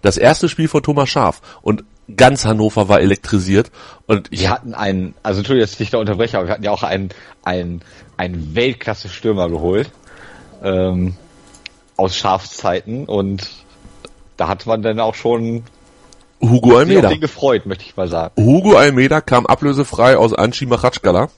Das 0.00 0.16
erste 0.16 0.48
Spiel 0.48 0.68
von 0.68 0.82
Thomas 0.82 1.08
Schaf. 1.08 1.40
Und 1.62 1.84
ganz 2.16 2.44
Hannover 2.44 2.88
war 2.88 3.00
elektrisiert. 3.00 3.70
Und 4.06 4.30
wir 4.30 4.50
hatten 4.50 4.74
einen, 4.74 5.14
also 5.22 5.38
Entschuldigung, 5.38 5.64
dass 5.64 5.72
ich 5.72 5.78
dich 5.78 5.90
da 5.90 5.98
unterbreche, 5.98 6.38
aber 6.38 6.48
wir 6.48 6.54
hatten 6.54 6.64
ja 6.64 6.72
auch 6.72 6.82
einen, 6.82 7.10
einen, 7.44 7.82
einen 8.16 8.54
Weltklasse-Stürmer 8.54 9.48
geholt, 9.48 9.90
ähm, 10.62 11.14
aus 11.96 12.16
Schafszeiten 12.16 13.04
und 13.04 13.48
da 14.36 14.48
hat 14.48 14.66
man 14.66 14.82
dann 14.82 14.98
auch 14.98 15.14
schon 15.14 15.62
Hugo 16.42 16.76
Almeida. 16.76 17.08
Sich 17.08 17.20
gefreut, 17.20 17.66
möchte 17.66 17.84
ich 17.84 17.96
mal 17.96 18.08
sagen. 18.08 18.34
Hugo 18.36 18.76
Almeida 18.76 19.20
kam 19.20 19.46
ablösefrei 19.46 20.16
aus 20.16 20.34
Anchi 20.34 20.66
Machatschkala 20.66 21.28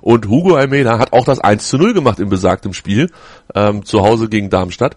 und 0.00 0.28
Hugo 0.28 0.54
Almeida 0.54 0.98
hat 0.98 1.12
auch 1.12 1.24
das 1.24 1.40
1 1.40 1.68
zu 1.68 1.78
0 1.78 1.94
gemacht 1.94 2.20
im 2.20 2.28
besagtem 2.28 2.72
Spiel, 2.72 3.10
ähm, 3.54 3.84
zu 3.84 4.02
Hause 4.02 4.28
gegen 4.28 4.50
Darmstadt. 4.50 4.96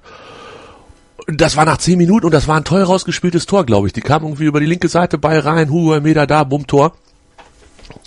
Das 1.28 1.58
war 1.58 1.66
nach 1.66 1.78
10 1.78 1.98
Minuten 1.98 2.28
und 2.28 2.34
das 2.34 2.48
war 2.48 2.58
ein 2.58 2.64
toll 2.64 2.84
rausgespieltes 2.84 3.48
Tor, 3.48 3.66
glaube 3.66 3.88
ich. 3.88 3.94
Die 3.94 4.02
kam 4.02 4.24
irgendwie 4.24 4.46
über 4.46 4.60
die 4.60 4.68
linke 4.68 4.88
Seite 4.88 5.18
bei 5.18 5.40
rein, 5.40 5.72
Hugo 5.72 5.94
Almeida 5.94 6.28
da, 6.28 6.44
bumm, 6.44 6.68
Tor. 6.68 6.94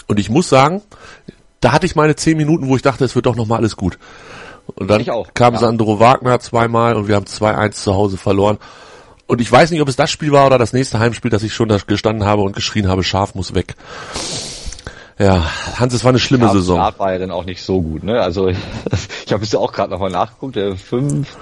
Und 0.06 0.20
ich 0.20 0.30
muss 0.30 0.48
sagen, 0.48 0.82
da 1.60 1.72
hatte 1.72 1.86
ich 1.86 1.96
meine 1.96 2.14
10 2.14 2.36
Minuten, 2.36 2.68
wo 2.68 2.76
ich 2.76 2.82
dachte, 2.82 3.04
es 3.04 3.16
wird 3.16 3.26
doch 3.26 3.34
nochmal 3.34 3.58
alles 3.58 3.76
gut. 3.76 3.98
Und 4.76 4.88
dann 4.88 5.04
kam 5.34 5.54
ja. 5.54 5.60
Sandro 5.60 5.98
Wagner 5.98 6.38
zweimal 6.40 6.94
und 6.94 7.08
wir 7.08 7.16
haben 7.16 7.24
2-1 7.24 7.72
zu 7.72 7.94
Hause 7.94 8.16
verloren. 8.16 8.58
Und 9.28 9.42
ich 9.42 9.52
weiß 9.52 9.70
nicht, 9.70 9.82
ob 9.82 9.88
es 9.88 9.96
das 9.96 10.10
Spiel 10.10 10.32
war 10.32 10.46
oder 10.46 10.56
das 10.56 10.72
nächste 10.72 10.98
Heimspiel, 10.98 11.30
dass 11.30 11.42
ich 11.42 11.52
schon 11.52 11.68
da 11.68 11.76
gestanden 11.86 12.26
habe 12.26 12.40
und 12.40 12.56
geschrien 12.56 12.88
habe, 12.88 13.04
Schaf 13.04 13.34
muss 13.34 13.54
weg. 13.54 13.74
Ja, 15.18 15.44
Hans, 15.78 15.92
es 15.92 16.02
war 16.02 16.08
eine 16.08 16.18
schlimme 16.18 16.46
ja, 16.46 16.52
Saison. 16.52 16.78
Schaf 16.78 16.98
war 16.98 17.12
ja 17.12 17.18
dann 17.18 17.30
auch 17.30 17.44
nicht 17.44 17.62
so 17.62 17.82
gut, 17.82 18.04
ne? 18.04 18.22
Also 18.22 18.48
ich 19.26 19.32
habe 19.32 19.44
es 19.44 19.52
ja 19.52 19.58
auch 19.58 19.72
gerade 19.72 19.90
nochmal 19.90 20.10
nachgeguckt, 20.10 20.56
der 20.56 20.76
fünf 20.76 21.36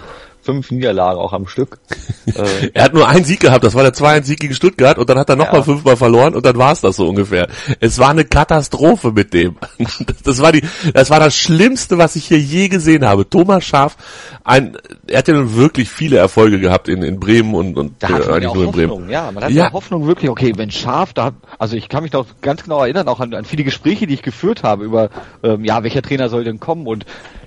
fünf 0.47 0.71
Niederlagen 0.71 1.19
auch 1.19 1.33
am 1.33 1.47
Stück. 1.47 1.79
Äh, 2.27 2.71
er 2.75 2.85
hat 2.85 2.93
nur 2.93 3.07
einen 3.07 3.25
Sieg 3.25 3.39
gehabt, 3.39 3.63
das 3.63 3.75
war 3.77 3.85
der 3.85 3.95
2-1-Sieg 3.95 4.41
gegen 4.41 4.53
Stuttgart 4.53 4.99
und 4.99 5.09
dann 5.09 5.17
hat 5.17 5.31
er 5.31 5.37
nochmal 5.37 5.61
ja. 5.61 5.63
fünfmal 5.63 5.97
verloren 5.97 6.35
und 6.35 6.45
dann 6.45 6.59
war 6.59 6.73
es 6.73 6.81
das 6.81 6.97
so 6.97 7.09
ungefähr. 7.09 7.47
Es 7.79 8.01
war 8.01 8.11
eine 8.11 8.25
Katastrophe 8.25 9.13
mit 9.13 9.33
dem. 9.33 9.57
Das 10.25 10.43
war 10.43 10.51
die, 10.51 10.63
das 10.93 11.09
war 11.09 11.21
das 11.21 11.37
Schlimmste, 11.37 11.99
was 11.99 12.17
ich 12.17 12.27
hier 12.27 12.41
je 12.41 12.67
gesehen 12.69 13.05
habe. 13.05 13.31
Thomas 13.31 13.65
Schaf, 13.65 13.97
ein, 14.43 14.77
er 15.07 15.19
hat 15.19 15.29
ja 15.29 15.35
nun 15.35 15.55
wirklich 15.55 15.89
viele 15.89 16.17
Erfolge 16.17 16.59
gehabt 16.59 16.89
in, 16.89 17.03
in 17.03 17.21
Bremen 17.21 17.55
und, 17.55 17.77
und 17.77 18.03
da 18.03 18.09
äh, 18.09 18.33
eigentlich 18.33 18.55
nur 18.55 18.65
in 18.65 18.73
Bremen. 18.73 19.09
Ja, 19.09 19.31
man 19.31 19.45
hat 19.45 19.53
ja. 19.53 19.73
Hoffnung 19.73 20.09
wirklich, 20.09 20.29
okay, 20.29 20.53
wenn 20.57 20.73
Schaf 20.73 21.13
da, 21.13 21.31
also 21.59 21.77
ich 21.77 21.89
kann 21.89 22.03
mich 22.03 22.13
noch 22.13 22.27
ganz 22.41 22.65
genau 22.65 22.83
erinnern, 22.83 23.07
auch 23.07 23.21
an, 23.21 23.33
an 23.35 23.45
viele 23.45 23.63
Gespräche, 23.63 24.09
die 24.09 24.15
ich 24.15 24.23
geführt 24.23 24.65
habe 24.65 24.85
über, 24.85 25.11
ähm, 25.45 25.65
ja, 25.65 25.85
welcher 25.85 26.03
Trainer 26.03 26.29
soll 26.29 26.43
denn 26.43 26.59
kommen 26.59 26.89
und 26.89 27.07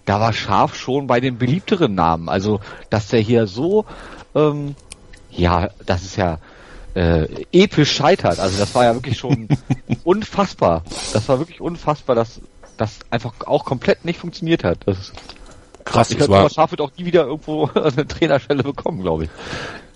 da 0.09 0.19
war 0.19 0.33
Scharf 0.33 0.75
schon 0.75 1.05
bei 1.05 1.19
den 1.19 1.37
beliebteren 1.37 1.93
Namen. 1.93 2.29
Also, 2.29 2.61
dass 2.89 3.09
der 3.09 3.19
hier 3.19 3.45
so, 3.45 3.85
ähm, 4.33 4.75
ja, 5.29 5.69
das 5.85 6.01
ist 6.01 6.15
ja 6.15 6.39
äh, 6.95 7.27
episch 7.51 7.91
scheitert. 7.91 8.39
Also 8.39 8.57
das 8.57 8.73
war 8.73 8.85
ja 8.85 8.95
wirklich 8.95 9.19
schon 9.19 9.47
unfassbar. 10.03 10.83
Das 11.13 11.29
war 11.29 11.37
wirklich 11.37 11.61
unfassbar, 11.61 12.15
dass 12.15 12.41
das 12.75 12.97
einfach 13.11 13.33
auch 13.45 13.65
komplett 13.65 14.03
nicht 14.03 14.19
funktioniert 14.19 14.63
hat. 14.63 14.79
Das 14.87 15.13
Krass, 15.85 16.09
Ich 16.09 16.17
glaube, 16.17 16.33
Thomas 16.33 16.55
Schaaf 16.55 16.71
wird 16.71 16.81
auch 16.81 16.91
nie 16.97 17.05
wieder 17.05 17.25
irgendwo 17.27 17.65
eine 17.75 18.07
Trainerstelle 18.07 18.63
bekommen, 18.63 19.03
glaube 19.03 19.25
ich. 19.25 19.29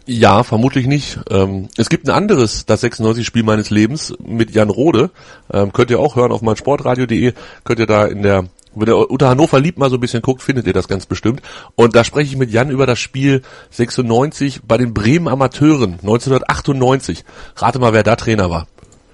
Ja, 0.05 0.43
vermutlich 0.43 0.85
nicht. 0.85 1.19
Ähm, 1.31 1.69
es 1.75 1.89
gibt 1.89 2.07
ein 2.07 2.11
anderes, 2.11 2.67
das 2.67 2.83
96-Spiel 2.83 3.41
meines 3.41 3.71
Lebens 3.71 4.13
mit 4.23 4.51
Jan 4.51 4.69
Rode. 4.69 5.09
Ähm, 5.51 5.73
könnt 5.73 5.89
ihr 5.89 5.99
auch 5.99 6.15
hören 6.15 6.31
auf 6.31 6.43
meinsportradio.de. 6.43 7.33
Könnt 7.63 7.79
ihr 7.79 7.87
da 7.87 8.05
in 8.05 8.21
der, 8.21 8.45
wenn 8.75 8.87
ihr 8.87 9.09
unter 9.09 9.29
Hannover 9.29 9.59
liebt 9.59 9.77
mal 9.77 9.89
so 9.89 9.97
ein 9.97 10.01
bisschen 10.01 10.21
guckt, 10.21 10.41
findet 10.41 10.67
ihr 10.67 10.73
das 10.73 10.87
ganz 10.87 11.05
bestimmt. 11.05 11.41
Und 11.75 11.95
da 11.95 12.03
spreche 12.03 12.31
ich 12.31 12.37
mit 12.37 12.51
Jan 12.51 12.69
über 12.69 12.85
das 12.85 12.99
Spiel 12.99 13.41
96 13.71 14.61
bei 14.67 14.77
den 14.77 14.93
Bremen 14.93 15.27
Amateuren 15.27 15.93
1998. 16.01 17.23
Rate 17.55 17.79
mal, 17.79 17.93
wer 17.93 18.03
da 18.03 18.15
Trainer 18.15 18.49
war. 18.49 18.67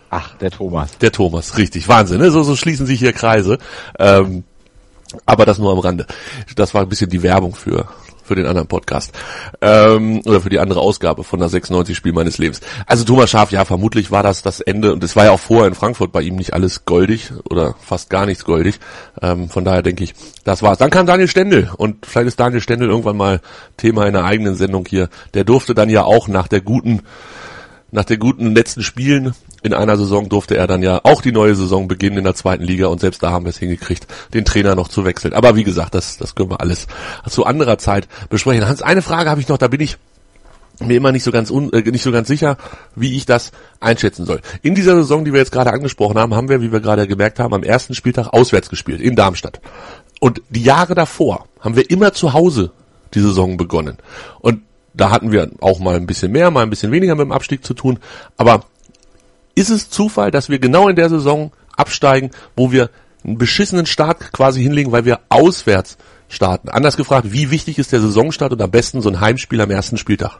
Ach, 0.09 0.35
der 0.37 0.51
Thomas. 0.51 0.97
Der 0.97 1.11
Thomas, 1.11 1.57
richtig. 1.57 1.87
Wahnsinn, 1.87 2.19
ne? 2.19 2.31
So, 2.31 2.43
so 2.43 2.55
schließen 2.55 2.85
sich 2.85 2.99
hier 2.99 3.13
Kreise. 3.13 3.59
Ähm, 3.99 4.43
aber 5.25 5.45
das 5.45 5.57
nur 5.57 5.71
am 5.71 5.79
Rande. 5.79 6.05
Das 6.55 6.73
war 6.73 6.81
ein 6.81 6.89
bisschen 6.89 7.09
die 7.09 7.23
Werbung 7.23 7.55
für 7.55 7.87
für 8.29 8.35
den 8.35 8.45
anderen 8.45 8.67
Podcast 8.67 9.11
ähm, 9.59 10.21
oder 10.23 10.39
für 10.39 10.49
die 10.49 10.59
andere 10.59 10.79
Ausgabe 10.79 11.23
von 11.23 11.39
der 11.39 11.49
96 11.49 11.97
Spiel 11.97 12.13
meines 12.13 12.37
Lebens. 12.37 12.61
Also 12.85 13.03
Thomas 13.03 13.31
Schaaf, 13.31 13.51
ja, 13.51 13.65
vermutlich 13.65 14.11
war 14.11 14.21
das 14.21 14.43
das 14.43 14.61
Ende 14.61 14.93
und 14.93 15.03
es 15.03 15.15
war 15.15 15.25
ja 15.25 15.31
auch 15.31 15.39
vorher 15.39 15.67
in 15.67 15.73
Frankfurt 15.73 16.11
bei 16.11 16.21
ihm 16.21 16.35
nicht 16.35 16.53
alles 16.53 16.85
goldig 16.85 17.31
oder 17.49 17.73
fast 17.79 18.11
gar 18.11 18.27
nichts 18.27 18.45
goldig. 18.45 18.79
Ähm, 19.19 19.49
von 19.49 19.65
daher 19.65 19.81
denke 19.81 20.03
ich, 20.03 20.13
das 20.43 20.61
war's. 20.61 20.77
Dann 20.77 20.91
kam 20.91 21.07
Daniel 21.07 21.27
Stendel 21.27 21.71
und 21.75 22.05
vielleicht 22.05 22.27
ist 22.27 22.39
Daniel 22.39 22.61
Stendel 22.61 22.89
irgendwann 22.89 23.17
mal 23.17 23.41
Thema 23.77 24.05
in 24.05 24.15
einer 24.15 24.25
eigenen 24.25 24.55
Sendung 24.55 24.85
hier. 24.87 25.09
Der 25.33 25.43
durfte 25.43 25.73
dann 25.73 25.89
ja 25.89 26.03
auch 26.03 26.27
nach 26.27 26.47
der 26.47 26.61
guten 26.61 27.01
nach 27.91 28.05
den 28.05 28.19
guten 28.19 28.53
letzten 28.55 28.83
Spielen 28.83 29.33
in 29.61 29.73
einer 29.73 29.97
Saison 29.97 30.29
durfte 30.29 30.55
er 30.55 30.67
dann 30.67 30.83
ja 30.83 31.01
auch 31.03 31.21
die 31.21 31.31
neue 31.31 31.55
Saison 31.55 31.87
beginnen 31.87 32.17
in 32.17 32.23
der 32.23 32.35
zweiten 32.35 32.63
Liga 32.63 32.87
und 32.87 33.01
selbst 33.01 33.21
da 33.23 33.31
haben 33.31 33.45
wir 33.45 33.49
es 33.49 33.57
hingekriegt, 33.57 34.07
den 34.33 34.45
Trainer 34.45 34.75
noch 34.75 34.87
zu 34.87 35.05
wechseln. 35.05 35.33
Aber 35.33 35.55
wie 35.55 35.63
gesagt, 35.63 35.95
das, 35.95 36.17
das 36.17 36.35
können 36.35 36.51
wir 36.51 36.61
alles 36.61 36.87
zu 37.27 37.45
anderer 37.45 37.77
Zeit 37.77 38.07
besprechen. 38.29 38.67
Hans, 38.67 38.81
eine 38.81 39.01
Frage 39.01 39.29
habe 39.29 39.41
ich 39.41 39.47
noch, 39.47 39.57
da 39.57 39.67
bin 39.67 39.81
ich 39.81 39.97
mir 40.79 40.95
immer 40.95 41.11
nicht 41.11 41.23
so 41.23 41.31
ganz 41.31 41.51
un, 41.51 41.73
äh, 41.73 41.81
nicht 41.81 42.03
so 42.03 42.11
ganz 42.11 42.27
sicher, 42.27 42.57
wie 42.95 43.17
ich 43.17 43.25
das 43.25 43.51
einschätzen 43.79 44.25
soll. 44.25 44.39
In 44.61 44.75
dieser 44.75 44.95
Saison, 44.95 45.25
die 45.25 45.33
wir 45.33 45.39
jetzt 45.39 45.51
gerade 45.51 45.73
angesprochen 45.73 46.17
haben, 46.17 46.35
haben 46.35 46.49
wir, 46.49 46.61
wie 46.61 46.71
wir 46.71 46.79
gerade 46.79 47.07
gemerkt 47.07 47.39
haben, 47.39 47.53
am 47.53 47.63
ersten 47.63 47.95
Spieltag 47.95 48.27
auswärts 48.27 48.69
gespielt 48.69 49.01
in 49.01 49.15
Darmstadt. 49.15 49.59
Und 50.19 50.41
die 50.49 50.63
Jahre 50.63 50.95
davor 50.95 51.47
haben 51.59 51.75
wir 51.75 51.89
immer 51.89 52.13
zu 52.13 52.33
Hause 52.33 52.71
die 53.13 53.19
Saison 53.19 53.57
begonnen. 53.57 53.97
Und 54.39 54.61
da 54.99 55.11
hatten 55.11 55.31
wir 55.31 55.49
auch 55.61 55.79
mal 55.79 55.95
ein 55.95 56.05
bisschen 56.05 56.31
mehr, 56.31 56.51
mal 56.51 56.63
ein 56.63 56.69
bisschen 56.69 56.91
weniger 56.91 57.15
mit 57.15 57.25
dem 57.25 57.31
Abstieg 57.31 57.63
zu 57.63 57.73
tun. 57.73 57.99
Aber 58.37 58.65
ist 59.55 59.69
es 59.69 59.89
Zufall, 59.89 60.31
dass 60.31 60.49
wir 60.49 60.59
genau 60.59 60.89
in 60.89 60.95
der 60.95 61.09
Saison 61.09 61.51
absteigen, 61.75 62.31
wo 62.55 62.71
wir 62.71 62.89
einen 63.23 63.37
beschissenen 63.37 63.85
Start 63.85 64.31
quasi 64.31 64.61
hinlegen, 64.61 64.91
weil 64.91 65.05
wir 65.05 65.21
auswärts 65.29 65.97
starten? 66.27 66.69
Anders 66.69 66.97
gefragt, 66.97 67.31
wie 67.31 67.51
wichtig 67.51 67.79
ist 67.79 67.91
der 67.91 68.01
Saisonstart 68.01 68.53
und 68.53 68.61
am 68.61 68.71
besten 68.71 69.01
so 69.01 69.09
ein 69.09 69.21
Heimspiel 69.21 69.61
am 69.61 69.71
ersten 69.71 69.97
Spieltag? 69.97 70.39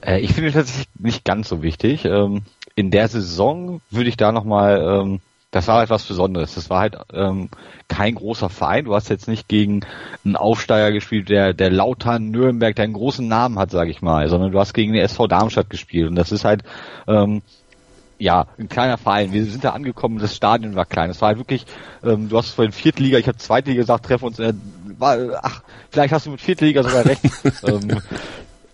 Äh, 0.00 0.20
ich 0.20 0.32
finde 0.32 0.52
tatsächlich 0.52 0.88
nicht 0.98 1.24
ganz 1.24 1.48
so 1.48 1.62
wichtig. 1.62 2.04
Ähm, 2.04 2.42
in 2.74 2.90
der 2.90 3.08
Saison 3.08 3.80
würde 3.90 4.08
ich 4.08 4.16
da 4.16 4.32
nochmal, 4.32 4.82
ähm, 4.82 5.20
das 5.52 5.68
war 5.68 5.82
etwas 5.82 6.04
Besonderes. 6.04 6.54
Das 6.54 6.70
war 6.70 6.80
halt 6.80 6.96
ähm, 7.12 7.50
kein 7.86 8.14
großer 8.14 8.48
Verein. 8.48 8.86
Du 8.86 8.94
hast 8.94 9.10
jetzt 9.10 9.28
nicht 9.28 9.48
gegen 9.48 9.84
einen 10.24 10.34
Aufsteiger 10.34 10.90
gespielt, 10.92 11.28
der, 11.28 11.52
der 11.52 11.70
Lautern 11.70 12.30
Nürnberg, 12.30 12.74
der 12.74 12.84
einen 12.84 12.94
großen 12.94 13.28
Namen 13.28 13.58
hat, 13.58 13.70
sage 13.70 13.90
ich 13.90 14.00
mal, 14.00 14.28
sondern 14.28 14.50
du 14.50 14.58
hast 14.58 14.72
gegen 14.72 14.94
den 14.94 15.02
SV 15.02 15.26
Darmstadt 15.26 15.68
gespielt. 15.68 16.08
Und 16.08 16.16
das 16.16 16.32
ist 16.32 16.46
halt, 16.46 16.62
ähm, 17.06 17.42
ja, 18.18 18.46
ein 18.58 18.70
kleiner 18.70 18.96
Verein. 18.96 19.32
Wir 19.32 19.44
sind 19.44 19.62
da 19.62 19.70
angekommen, 19.70 20.18
das 20.18 20.34
Stadion 20.34 20.74
war 20.74 20.86
klein. 20.86 21.10
Es 21.10 21.20
war 21.20 21.28
halt 21.28 21.38
wirklich, 21.38 21.66
ähm, 22.02 22.30
du 22.30 22.38
hast 22.38 22.50
vorhin 22.50 22.72
Viertliga, 22.72 23.18
ich 23.18 23.28
habe 23.28 23.36
Zweitliga 23.36 23.82
gesagt, 23.82 24.06
treffen 24.06 24.24
uns, 24.24 24.38
äh, 24.38 24.54
war, 24.96 25.18
ach, 25.42 25.62
vielleicht 25.90 26.14
hast 26.14 26.24
du 26.24 26.30
mit 26.30 26.40
Viertliga 26.40 26.82
sogar 26.82 27.04
recht. 27.04 27.22
ähm, 27.66 28.00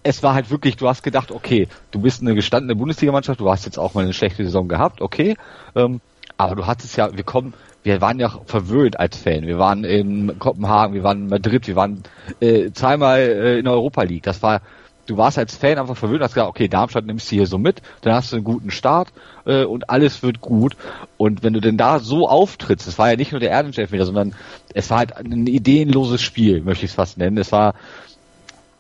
es 0.05 0.23
war 0.23 0.35
halt 0.35 0.51
wirklich, 0.51 0.77
du 0.77 0.89
hast 0.89 1.03
gedacht, 1.03 1.33
okay, 1.33 1.67
du 1.91 2.01
bist 2.01 2.23
eine 2.23 2.37
gestandene 2.37 2.77
Bundesligamannschaft, 2.77 3.41
du 3.41 3.51
hast 3.51 3.65
jetzt 3.65 3.79
auch 3.79 3.95
mal 3.95 4.05
eine 4.05 4.13
schlechte 4.13 4.45
Saison 4.45 4.69
gehabt, 4.69 5.01
okay, 5.01 5.37
ähm, 5.75 6.01
aber 6.39 6.55
du 6.55 6.67
hattest 6.67 6.97
ja, 6.97 7.15
wir 7.15 7.25
kommen, 7.25 7.53
wir 7.83 8.01
waren 8.01 8.19
ja 8.21 8.31
verwöhnt 8.47 8.99
als 8.99 9.17
Fan. 9.17 9.47
Wir 9.47 9.59
waren 9.59 9.85
in 9.85 10.39
Kopenhagen, 10.39 10.95
wir 10.95 11.03
waren 11.03 11.23
in 11.23 11.29
Madrid, 11.29 11.67
wir 11.67 11.77
waren 11.77 12.05
äh, 12.41 12.71
zweimal 12.71 13.19
äh, 13.19 13.59
in 13.59 13.67
Europa 13.67 14.03
League. 14.03 14.23
Das 14.23 14.41
war, 14.41 14.63
du 15.07 15.17
warst 15.17 15.37
als 15.37 15.57
Fan 15.57 15.79
einfach 15.79 15.97
verwöhnt, 15.97 16.23
hast 16.23 16.35
gesagt, 16.35 16.49
okay, 16.49 16.69
Darmstadt 16.69 17.07
nimmst 17.07 17.31
du 17.31 17.37
hier 17.37 17.47
so 17.47 17.59
mit, 17.59 17.83
dann 18.03 18.15
hast 18.15 18.31
du 18.31 18.37
einen 18.37 18.45
guten 18.45 18.71
Start 18.71 19.09
äh, 19.47 19.65
und 19.65 19.91
alles 19.91 20.23
wird 20.23 20.41
gut. 20.41 20.77
Und 21.17 21.43
wenn 21.43 21.55
du 21.55 21.61
denn 21.61 21.77
da 21.77 21.99
so 21.99 22.29
auftrittst, 22.29 22.87
es 22.87 22.99
war 22.99 23.11
ja 23.11 23.17
nicht 23.17 23.33
nur 23.33 23.41
der 23.41 23.51
Erdenchef-Meter, 23.51 24.07
sondern 24.07 24.35
es 24.73 24.91
war 24.91 24.99
halt 24.99 25.17
ein 25.17 25.49
ideenloses 25.49 26.23
Spiel, 26.23 26.63
möchte 26.63 26.85
ich 26.85 26.93
es 26.93 26.97
fast 26.97 27.19
nennen. 27.19 27.37
Es 27.37 27.51
war 27.51 27.75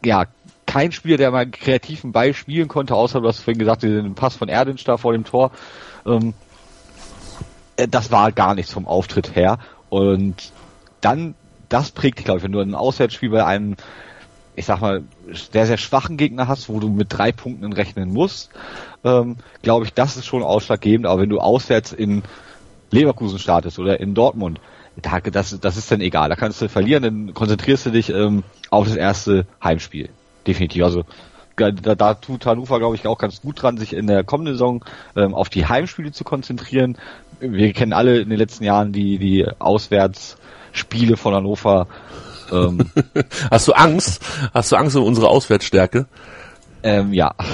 ja 0.05 0.27
kein 0.65 0.93
Spieler, 0.93 1.17
der 1.17 1.33
mal 1.33 1.51
kreativen 1.51 2.13
Ball 2.13 2.35
spielen 2.35 2.69
konnte, 2.69 2.95
außer 2.95 3.21
du 3.21 3.27
hast 3.27 3.41
vorhin 3.41 3.59
gesagt, 3.59 3.83
den 3.83 4.15
Pass 4.15 4.37
von 4.37 4.49
Erdinch 4.49 4.85
da 4.85 4.97
vor 4.97 5.13
dem 5.13 5.25
Tor. 5.25 5.51
Ähm, 6.07 6.29
äh, 6.29 6.48
das 7.87 8.11
war 8.11 8.33
gar 8.33 8.55
nichts 8.55 8.73
vom 8.73 8.87
Auftritt 8.87 9.37
her. 9.37 9.59
Und 9.89 10.53
dann, 11.01 11.35
das 11.69 11.91
prägt 11.91 12.25
glaube 12.25 12.39
ich, 12.39 12.45
wenn 12.45 12.53
du 12.53 12.61
ein 12.61 12.75
Auswärtsspiel 12.75 13.31
bei 13.31 13.45
einem, 13.45 13.77
ich 14.57 14.67
sag 14.67 14.81
mal, 14.81 15.05
sehr, 15.33 15.67
sehr 15.67 15.77
schwachen 15.77 16.17
Gegner 16.17 16.49
hast, 16.49 16.69
wo 16.69 16.81
du 16.81 16.89
mit 16.89 17.07
drei 17.11 17.33
Punkten 17.33 17.73
rechnen 17.73 18.13
musst, 18.13 18.51
ähm, 19.05 19.37
glaube 19.63 19.85
ich, 19.85 19.95
das 19.95 20.17
ist 20.17 20.27
schon 20.27 20.43
ausschlaggebend. 20.43 21.07
Aber 21.07 21.23
wenn 21.23 21.31
du 21.31 21.39
auswärts 21.39 21.93
in 21.93 22.23
Leverkusen 22.91 23.39
startest 23.39 23.79
oder 23.79 24.01
in 24.01 24.15
Dortmund, 24.15 24.61
da, 25.01 25.21
das, 25.21 25.59
das 25.61 25.77
ist 25.77 25.93
dann 25.93 26.01
egal. 26.01 26.29
Da 26.29 26.35
kannst 26.35 26.61
du 26.61 26.69
verlieren, 26.69 27.03
dann 27.03 27.35
konzentrierst 27.35 27.87
du 27.87 27.91
dich 27.91 28.11
ähm, 28.11 28.43
auf 28.71 28.89
das 28.89 28.97
erste 28.97 29.47
Heimspiel. 29.63 30.09
Definitiv. 30.47 30.83
Also 30.83 31.05
da, 31.59 31.71
da 31.71 32.15
tut 32.15 32.47
Hannover, 32.47 32.79
glaube 32.79 32.95
ich, 32.95 33.07
auch 33.07 33.19
ganz 33.19 33.43
gut 33.43 33.63
dran, 33.63 33.79
sich 33.79 33.93
in 33.93 34.07
der 34.07 34.25
kommenden 34.25 34.55
Saison 34.55 34.85
ähm, 35.17 35.35
auf 35.35 35.49
die 35.49 35.67
Heimspiele 35.67 36.13
zu 36.13 36.25
konzentrieren. 36.25 36.97
Wir 37.41 37.73
kennen 37.73 37.93
alle 37.93 38.21
in 38.21 38.29
den 38.29 38.39
letzten 38.39 38.65
Jahren 38.65 38.93
die, 38.93 39.19
die 39.19 39.47
Auswärtsspiele 39.59 41.17
von 41.17 41.35
Hannover. 41.35 41.87
Ähm, 42.53 42.91
Hast 43.51 43.69
du 43.69 43.73
Angst? 43.73 44.23
Hast 44.53 44.73
du 44.73 44.77
Angst 44.77 44.97
um 44.97 45.05
unsere 45.05 45.29
Auswärtsstärke? 45.29 46.07
ähm, 46.83 47.13
ja. 47.13 47.35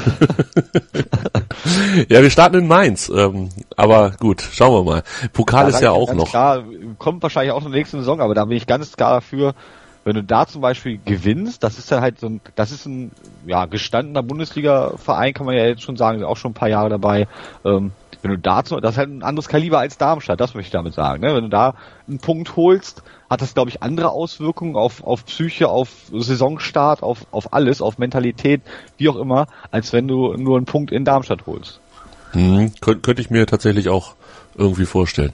Ja, 2.08 2.22
wir 2.22 2.30
starten 2.30 2.56
in 2.56 2.66
Mainz. 2.66 3.08
Ähm, 3.08 3.48
aber 3.76 4.10
gut, 4.20 4.42
schauen 4.42 4.74
wir 4.74 4.92
mal. 4.92 5.02
Pokal 5.32 5.70
Da 5.70 5.76
ist 5.76 5.82
ja 5.82 5.92
auch 5.92 6.12
noch. 6.12 6.28
Klar, 6.28 6.62
kommt 6.98 7.22
wahrscheinlich 7.22 7.52
auch 7.52 7.64
in 7.64 7.70
der 7.70 7.78
nächsten 7.78 7.98
Saison, 7.98 8.20
aber 8.20 8.34
da 8.34 8.44
bin 8.44 8.56
ich 8.56 8.66
ganz 8.66 8.94
klar 8.94 9.14
dafür, 9.14 9.54
wenn 10.04 10.14
du 10.14 10.22
da 10.22 10.46
zum 10.46 10.60
Beispiel 10.60 11.00
gewinnst, 11.02 11.62
das 11.62 11.78
ist 11.78 11.90
dann 11.90 12.02
halt 12.02 12.20
so 12.20 12.26
ein, 12.26 12.40
das 12.54 12.70
ist 12.70 12.84
ein 12.86 13.10
ja, 13.46 13.64
gestandener 13.64 14.22
Bundesliga-Verein, 14.22 15.32
kann 15.32 15.46
man 15.46 15.56
ja 15.56 15.64
jetzt 15.64 15.82
schon 15.82 15.96
sagen, 15.96 16.22
auch 16.22 16.36
schon 16.36 16.50
ein 16.50 16.54
paar 16.54 16.68
Jahre 16.68 16.90
dabei. 16.90 17.26
Ähm, 17.64 17.92
wenn 18.24 18.30
du 18.30 18.38
da 18.38 18.64
zum, 18.64 18.80
das 18.80 18.92
ist 18.92 18.98
halt 18.98 19.10
ein 19.10 19.22
anderes 19.22 19.48
Kaliber 19.48 19.78
als 19.78 19.98
Darmstadt, 19.98 20.40
das 20.40 20.54
möchte 20.54 20.68
ich 20.68 20.72
damit 20.72 20.94
sagen. 20.94 21.22
Ne? 21.22 21.34
Wenn 21.34 21.44
du 21.44 21.50
da 21.50 21.74
einen 22.08 22.18
Punkt 22.18 22.56
holst, 22.56 23.02
hat 23.28 23.42
das, 23.42 23.52
glaube 23.52 23.68
ich, 23.68 23.82
andere 23.82 24.10
Auswirkungen 24.10 24.76
auf, 24.76 25.04
auf 25.04 25.26
Psyche, 25.26 25.68
auf 25.68 25.90
Saisonstart, 26.10 27.02
auf, 27.02 27.26
auf 27.32 27.52
alles, 27.52 27.82
auf 27.82 27.98
Mentalität, 27.98 28.62
wie 28.96 29.10
auch 29.10 29.16
immer, 29.16 29.46
als 29.70 29.92
wenn 29.92 30.08
du 30.08 30.32
nur 30.38 30.56
einen 30.56 30.64
Punkt 30.64 30.90
in 30.90 31.04
Darmstadt 31.04 31.44
holst. 31.46 31.80
Hm, 32.32 32.72
könnte 32.80 33.02
könnte 33.02 33.20
ich 33.20 33.28
mir 33.28 33.46
tatsächlich 33.46 33.90
auch 33.90 34.14
irgendwie 34.54 34.86
vorstellen. 34.86 35.32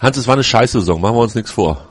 Hans, 0.00 0.16
es 0.16 0.26
war 0.26 0.34
eine 0.34 0.42
scheiße 0.42 0.80
Saison, 0.80 1.00
machen 1.00 1.14
wir 1.14 1.22
uns 1.22 1.36
nichts 1.36 1.52
vor. 1.52 1.86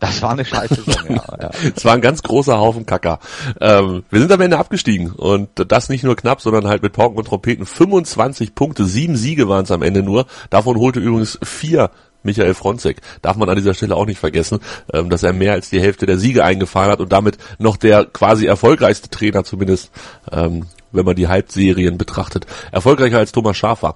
Das 0.00 0.22
war 0.22 0.30
eine 0.30 0.44
scheiße 0.44 0.82
Saison, 0.82 1.10
ja. 1.10 1.24
ja. 1.40 1.50
Es 1.76 1.84
war 1.84 1.92
ein 1.92 2.00
ganz 2.00 2.22
großer 2.22 2.58
Haufen 2.58 2.86
Kacker. 2.86 3.20
Ähm, 3.60 4.02
wir 4.10 4.20
sind 4.20 4.32
am 4.32 4.40
Ende 4.40 4.58
abgestiegen 4.58 5.12
und 5.12 5.50
das 5.70 5.90
nicht 5.90 6.04
nur 6.04 6.16
knapp, 6.16 6.40
sondern 6.40 6.66
halt 6.66 6.82
mit 6.82 6.94
Pauken 6.94 7.18
und 7.18 7.26
Trompeten. 7.26 7.66
25 7.66 8.54
Punkte, 8.54 8.86
sieben 8.86 9.16
Siege 9.16 9.48
waren 9.48 9.64
es 9.64 9.70
am 9.70 9.82
Ende 9.82 10.02
nur. 10.02 10.26
Davon 10.48 10.78
holte 10.78 11.00
übrigens 11.00 11.38
vier 11.42 11.90
Michael 12.22 12.54
Fronzek. 12.54 13.00
Darf 13.22 13.36
man 13.36 13.48
an 13.48 13.56
dieser 13.56 13.74
Stelle 13.74 13.94
auch 13.94 14.06
nicht 14.06 14.18
vergessen, 14.18 14.60
ähm, 14.92 15.10
dass 15.10 15.22
er 15.22 15.34
mehr 15.34 15.52
als 15.52 15.70
die 15.70 15.80
Hälfte 15.80 16.06
der 16.06 16.18
Siege 16.18 16.44
eingefahren 16.44 16.90
hat 16.90 17.00
und 17.00 17.12
damit 17.12 17.36
noch 17.58 17.76
der 17.76 18.06
quasi 18.06 18.46
erfolgreichste 18.46 19.10
Trainer 19.10 19.44
zumindest, 19.44 19.90
ähm, 20.32 20.66
wenn 20.92 21.04
man 21.04 21.16
die 21.16 21.28
Halbserien 21.28 21.98
betrachtet, 21.98 22.46
erfolgreicher 22.72 23.18
als 23.18 23.32
Thomas 23.32 23.56
Schaaf 23.56 23.82
war. 23.82 23.94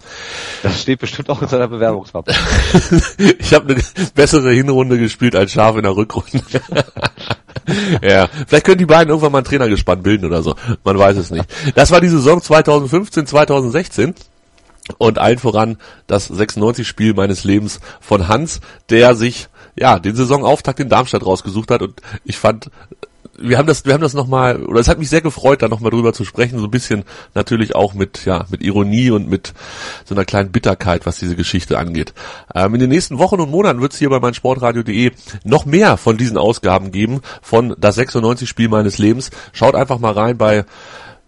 Das 0.63 0.83
steht 0.83 1.01
bestimmt 1.01 1.31
auch 1.31 1.43
in 1.43 1.49
seiner 1.49 1.69
Bewerbungsmappe. 1.69 2.33
ich 3.39 3.55
habe 3.55 3.75
eine 3.75 3.83
bessere 4.15 4.53
Hinrunde 4.53 4.99
gespielt 4.99 5.37
als 5.37 5.53
Schaf 5.53 5.77
in 5.77 5.83
der 5.83 5.97
Rückrunde. 5.97 6.43
ja, 8.03 8.29
vielleicht 8.47 8.67
können 8.67 8.79
die 8.79 8.87
beiden 8.87 9.09
irgendwann 9.11 9.33
mal 9.33 9.39
ein 9.39 9.45
Trainergespann 9.45 10.03
bilden 10.03 10.27
oder 10.27 10.43
so. 10.43 10.55
Man 10.85 10.99
weiß 10.99 11.17
es 11.17 11.31
nicht. 11.31 11.47
Das 11.75 11.91
war 11.91 12.01
die 12.01 12.09
Saison 12.09 12.41
2015, 12.41 13.27
2016. 13.27 14.15
Und 14.99 15.19
allen 15.19 15.39
voran 15.39 15.79
das 16.07 16.31
96-Spiel 16.31 17.15
meines 17.15 17.45
Lebens 17.45 17.81
von 18.01 18.29
Hans, 18.29 18.61
der 18.91 19.15
sich 19.15 19.49
ja 19.77 19.99
den 19.99 20.15
Saisonauftakt 20.15 20.79
in 20.79 20.91
Darmstadt 20.91 21.25
rausgesucht 21.25 21.71
hat. 21.71 21.81
Und 21.81 22.01
ich 22.25 22.37
fand 22.37 22.71
wir 23.49 23.59
haben 23.59 23.67
das, 23.67 23.85
wir 23.85 23.93
haben 23.93 24.01
das 24.01 24.15
nochmal, 24.15 24.63
oder 24.63 24.81
es 24.81 24.89
hat 24.89 24.99
mich 24.99 25.09
sehr 25.09 25.21
gefreut, 25.21 25.63
da 25.63 25.69
nochmal 25.69 25.91
drüber 25.91 26.13
zu 26.13 26.25
sprechen, 26.25 26.59
so 26.59 26.65
ein 26.65 26.71
bisschen 26.71 27.05
natürlich 27.35 27.75
auch 27.75 27.95
mit, 27.95 28.25
ja, 28.25 28.47
mit 28.51 28.63
Ironie 28.63 29.11
und 29.11 29.29
mit 29.29 29.55
so 30.05 30.15
einer 30.15 30.25
kleinen 30.25 30.51
Bitterkeit, 30.51 31.07
was 31.07 31.19
diese 31.19 31.37
Geschichte 31.37 31.79
angeht. 31.79 32.15
Ähm, 32.55 32.75
in 32.75 32.81
den 32.81 32.91
nächsten 32.91 33.19
Wochen 33.19 33.41
und 33.41 33.51
Monaten 33.51 33.81
wird 33.81 33.93
es 33.93 33.99
hier 33.99 34.11
bei 34.11 34.21
meinsportradio.de 34.21 35.13
noch 35.45 35.67
mehr 35.67 35.97
von 35.97 36.17
diesen 36.17 36.39
Ausgaben 36.39 36.91
geben, 36.91 37.21
von 37.43 37.75
das 37.79 37.97
96 37.97 38.49
Spiel 38.49 38.69
meines 38.69 38.99
Lebens. 38.99 39.31
Schaut 39.53 39.75
einfach 39.75 39.99
mal 39.99 40.13
rein 40.13 40.39
bei, 40.39 40.65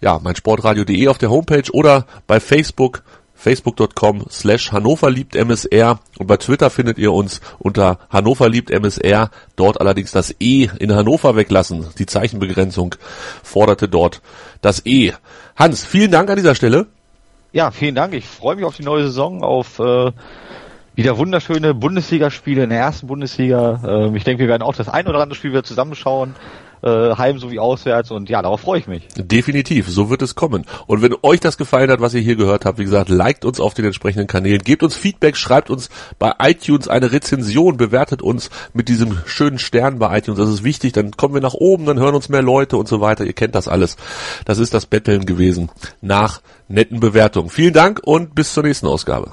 ja, 0.01 0.19
meinsportradio.de 0.19 1.09
auf 1.09 1.19
der 1.19 1.31
Homepage 1.31 1.71
oder 1.73 2.07
bei 2.27 2.41
Facebook 2.41 3.03
facebook.com 3.37 4.27
slash 4.31 4.73
Hannover 4.73 5.11
liebt 5.11 5.37
MSR 5.37 6.01
und 6.19 6.27
bei 6.27 6.37
Twitter 6.37 6.71
findet 6.71 6.99
ihr 6.99 7.13
uns 7.13 7.41
unter 7.59 7.99
Hannover 8.11 8.49
liebt 8.49 8.71
MSR, 8.71 9.31
dort 9.55 9.81
allerdings 9.81 10.11
das 10.11 10.35
E 10.41 10.69
in 10.79 10.95
Hannover 10.95 11.37
weglassen. 11.37 11.87
Die 11.99 12.07
Zeichenbegrenzung 12.07 12.97
forderte 13.43 13.89
dort 13.89 14.23
das 14.63 14.85
E. 14.85 15.13
Hans, 15.55 15.85
vielen 15.85 16.11
Dank 16.11 16.29
an 16.31 16.37
dieser 16.37 16.55
Stelle. 16.55 16.87
Ja, 17.53 17.71
vielen 17.71 17.95
Dank. 17.95 18.15
Ich 18.15 18.27
freue 18.27 18.57
mich 18.57 18.65
auf 18.65 18.77
die 18.77 18.83
neue 18.83 19.05
Saison, 19.05 19.43
auf 19.43 19.79
äh, 19.79 20.11
wieder 20.95 21.19
wunderschöne 21.19 21.75
Bundesligaspiele 21.75 22.65
in 22.65 22.71
der 22.71 22.79
ersten 22.79 23.07
Bundesliga. 23.07 23.81
Äh, 23.85 24.17
ich 24.17 24.25
denke, 24.25 24.43
wir 24.43 24.49
werden 24.49 24.63
auch 24.63 24.75
das 24.75 24.89
ein 24.89 25.07
oder 25.07 25.21
andere 25.21 25.37
Spiel 25.37 25.53
wieder 25.53 25.63
zusammenschauen 25.63 26.35
äh, 26.87 27.17
heim 27.17 27.39
sowie 27.39 27.59
auswärts 27.59 28.11
und 28.11 28.29
ja, 28.29 28.41
darauf 28.43 28.61
freue 28.61 28.79
ich 28.79 28.87
mich. 28.87 29.09
Definitiv, 29.17 29.89
so 29.89 30.09
wird 30.09 30.23
es 30.23 30.37
kommen. 30.37 30.65
Und 30.87 31.03
wenn 31.03 31.15
euch 31.23 31.41
das 31.41 31.59
gefallen 31.59 31.91
hat, 31.91 32.01
was 32.01 32.15
ihr 32.15 32.21
hier 32.21 32.37
gehört 32.37 32.65
habt, 32.65 32.79
wie 32.79 32.85
gesagt, 32.85 33.09
liked 33.09 33.45
uns 33.45 33.59
auf 33.59 33.75
den 33.75 33.85
entsprechenden 33.85 34.29
Kanälen, 34.29 34.63
gebt 34.63 34.83
uns 34.83 34.95
Feedback, 34.95 35.37
schreibt 35.37 35.69
uns 35.69 35.91
bei 36.19 36.33
iTunes 36.39 36.87
eine 36.89 37.11
Rezension, 37.11 37.77
bewertet 37.77 38.23
uns 38.23 38.51
mit 38.73 38.89
diesem 38.89 39.19
schönen 39.27 39.59
Stern 39.59 39.99
bei 39.99 40.17
iTunes. 40.19 40.39
Das 40.39 40.49
ist 40.49 40.63
wichtig, 40.63 40.93
dann 40.93 41.11
kommen 41.11 41.35
wir 41.35 41.41
nach 41.41 41.55
oben, 41.55 41.87
dann 41.87 41.99
hören 41.99 42.15
uns 42.15 42.29
mehr 42.29 42.43
Leute 42.43 42.77
und 42.77 42.87
so 42.87 43.01
weiter. 43.01 43.25
Ihr 43.25 43.33
kennt 43.33 43.57
das 43.57 43.67
alles. 43.67 43.97
Das 44.45 44.59
ist 44.59 44.73
das 44.73 44.87
Betteln 44.87 45.27
gewesen 45.27 45.71
nach 46.01 46.41
netten 46.69 47.01
Bewertungen. 47.01 47.51
Vielen 47.51 47.73
Dank 47.73 48.01
und 48.05 48.35
bis 48.35 48.55
zur 48.55 48.63
nächsten 48.63 48.87
Ausgabe. 48.87 49.33